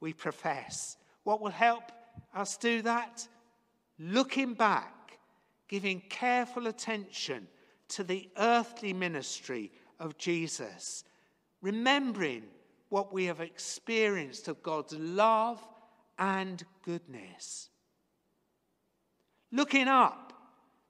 we 0.00 0.12
profess. 0.12 0.96
What 1.24 1.40
will 1.40 1.50
help 1.50 1.90
us 2.34 2.56
do 2.56 2.82
that? 2.82 3.26
Looking 3.98 4.54
back, 4.54 5.18
giving 5.66 6.00
careful 6.08 6.68
attention 6.68 7.48
to 7.88 8.04
the 8.04 8.28
earthly 8.38 8.92
ministry 8.92 9.72
of 9.98 10.16
Jesus, 10.18 11.02
remembering 11.60 12.44
what 12.90 13.12
we 13.12 13.24
have 13.24 13.40
experienced 13.40 14.46
of 14.46 14.62
God's 14.62 14.94
love 14.94 15.60
and 16.16 16.64
goodness. 16.84 17.70
Looking 19.50 19.88
up, 19.88 20.32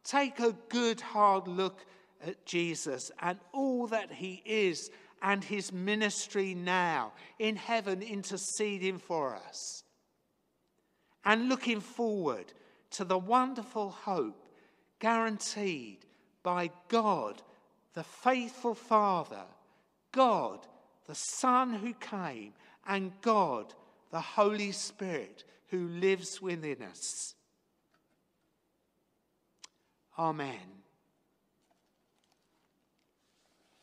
take 0.04 0.38
a 0.38 0.54
good 0.68 1.00
hard 1.00 1.48
look 1.48 1.86
at 2.26 2.44
Jesus 2.44 3.10
and 3.20 3.38
all 3.52 3.86
that 3.86 4.12
he 4.12 4.42
is 4.44 4.90
and 5.22 5.42
his 5.42 5.72
ministry 5.72 6.54
now 6.54 7.12
in 7.38 7.56
heaven 7.56 8.02
interceding 8.02 8.98
for 8.98 9.34
us. 9.34 9.84
And 11.24 11.48
looking 11.48 11.80
forward 11.80 12.52
to 12.92 13.04
the 13.04 13.18
wonderful 13.18 13.90
hope 13.90 14.48
guaranteed 14.98 15.98
by 16.42 16.70
God, 16.88 17.42
the 17.94 18.04
faithful 18.04 18.74
Father, 18.74 19.44
God, 20.12 20.66
the 21.06 21.14
Son 21.14 21.74
who 21.74 21.94
came, 21.94 22.52
and 22.86 23.12
God, 23.20 23.74
the 24.10 24.20
Holy 24.20 24.72
Spirit 24.72 25.44
who 25.68 25.88
lives 25.88 26.40
within 26.40 26.82
us. 26.82 27.34
Amen. 30.18 30.77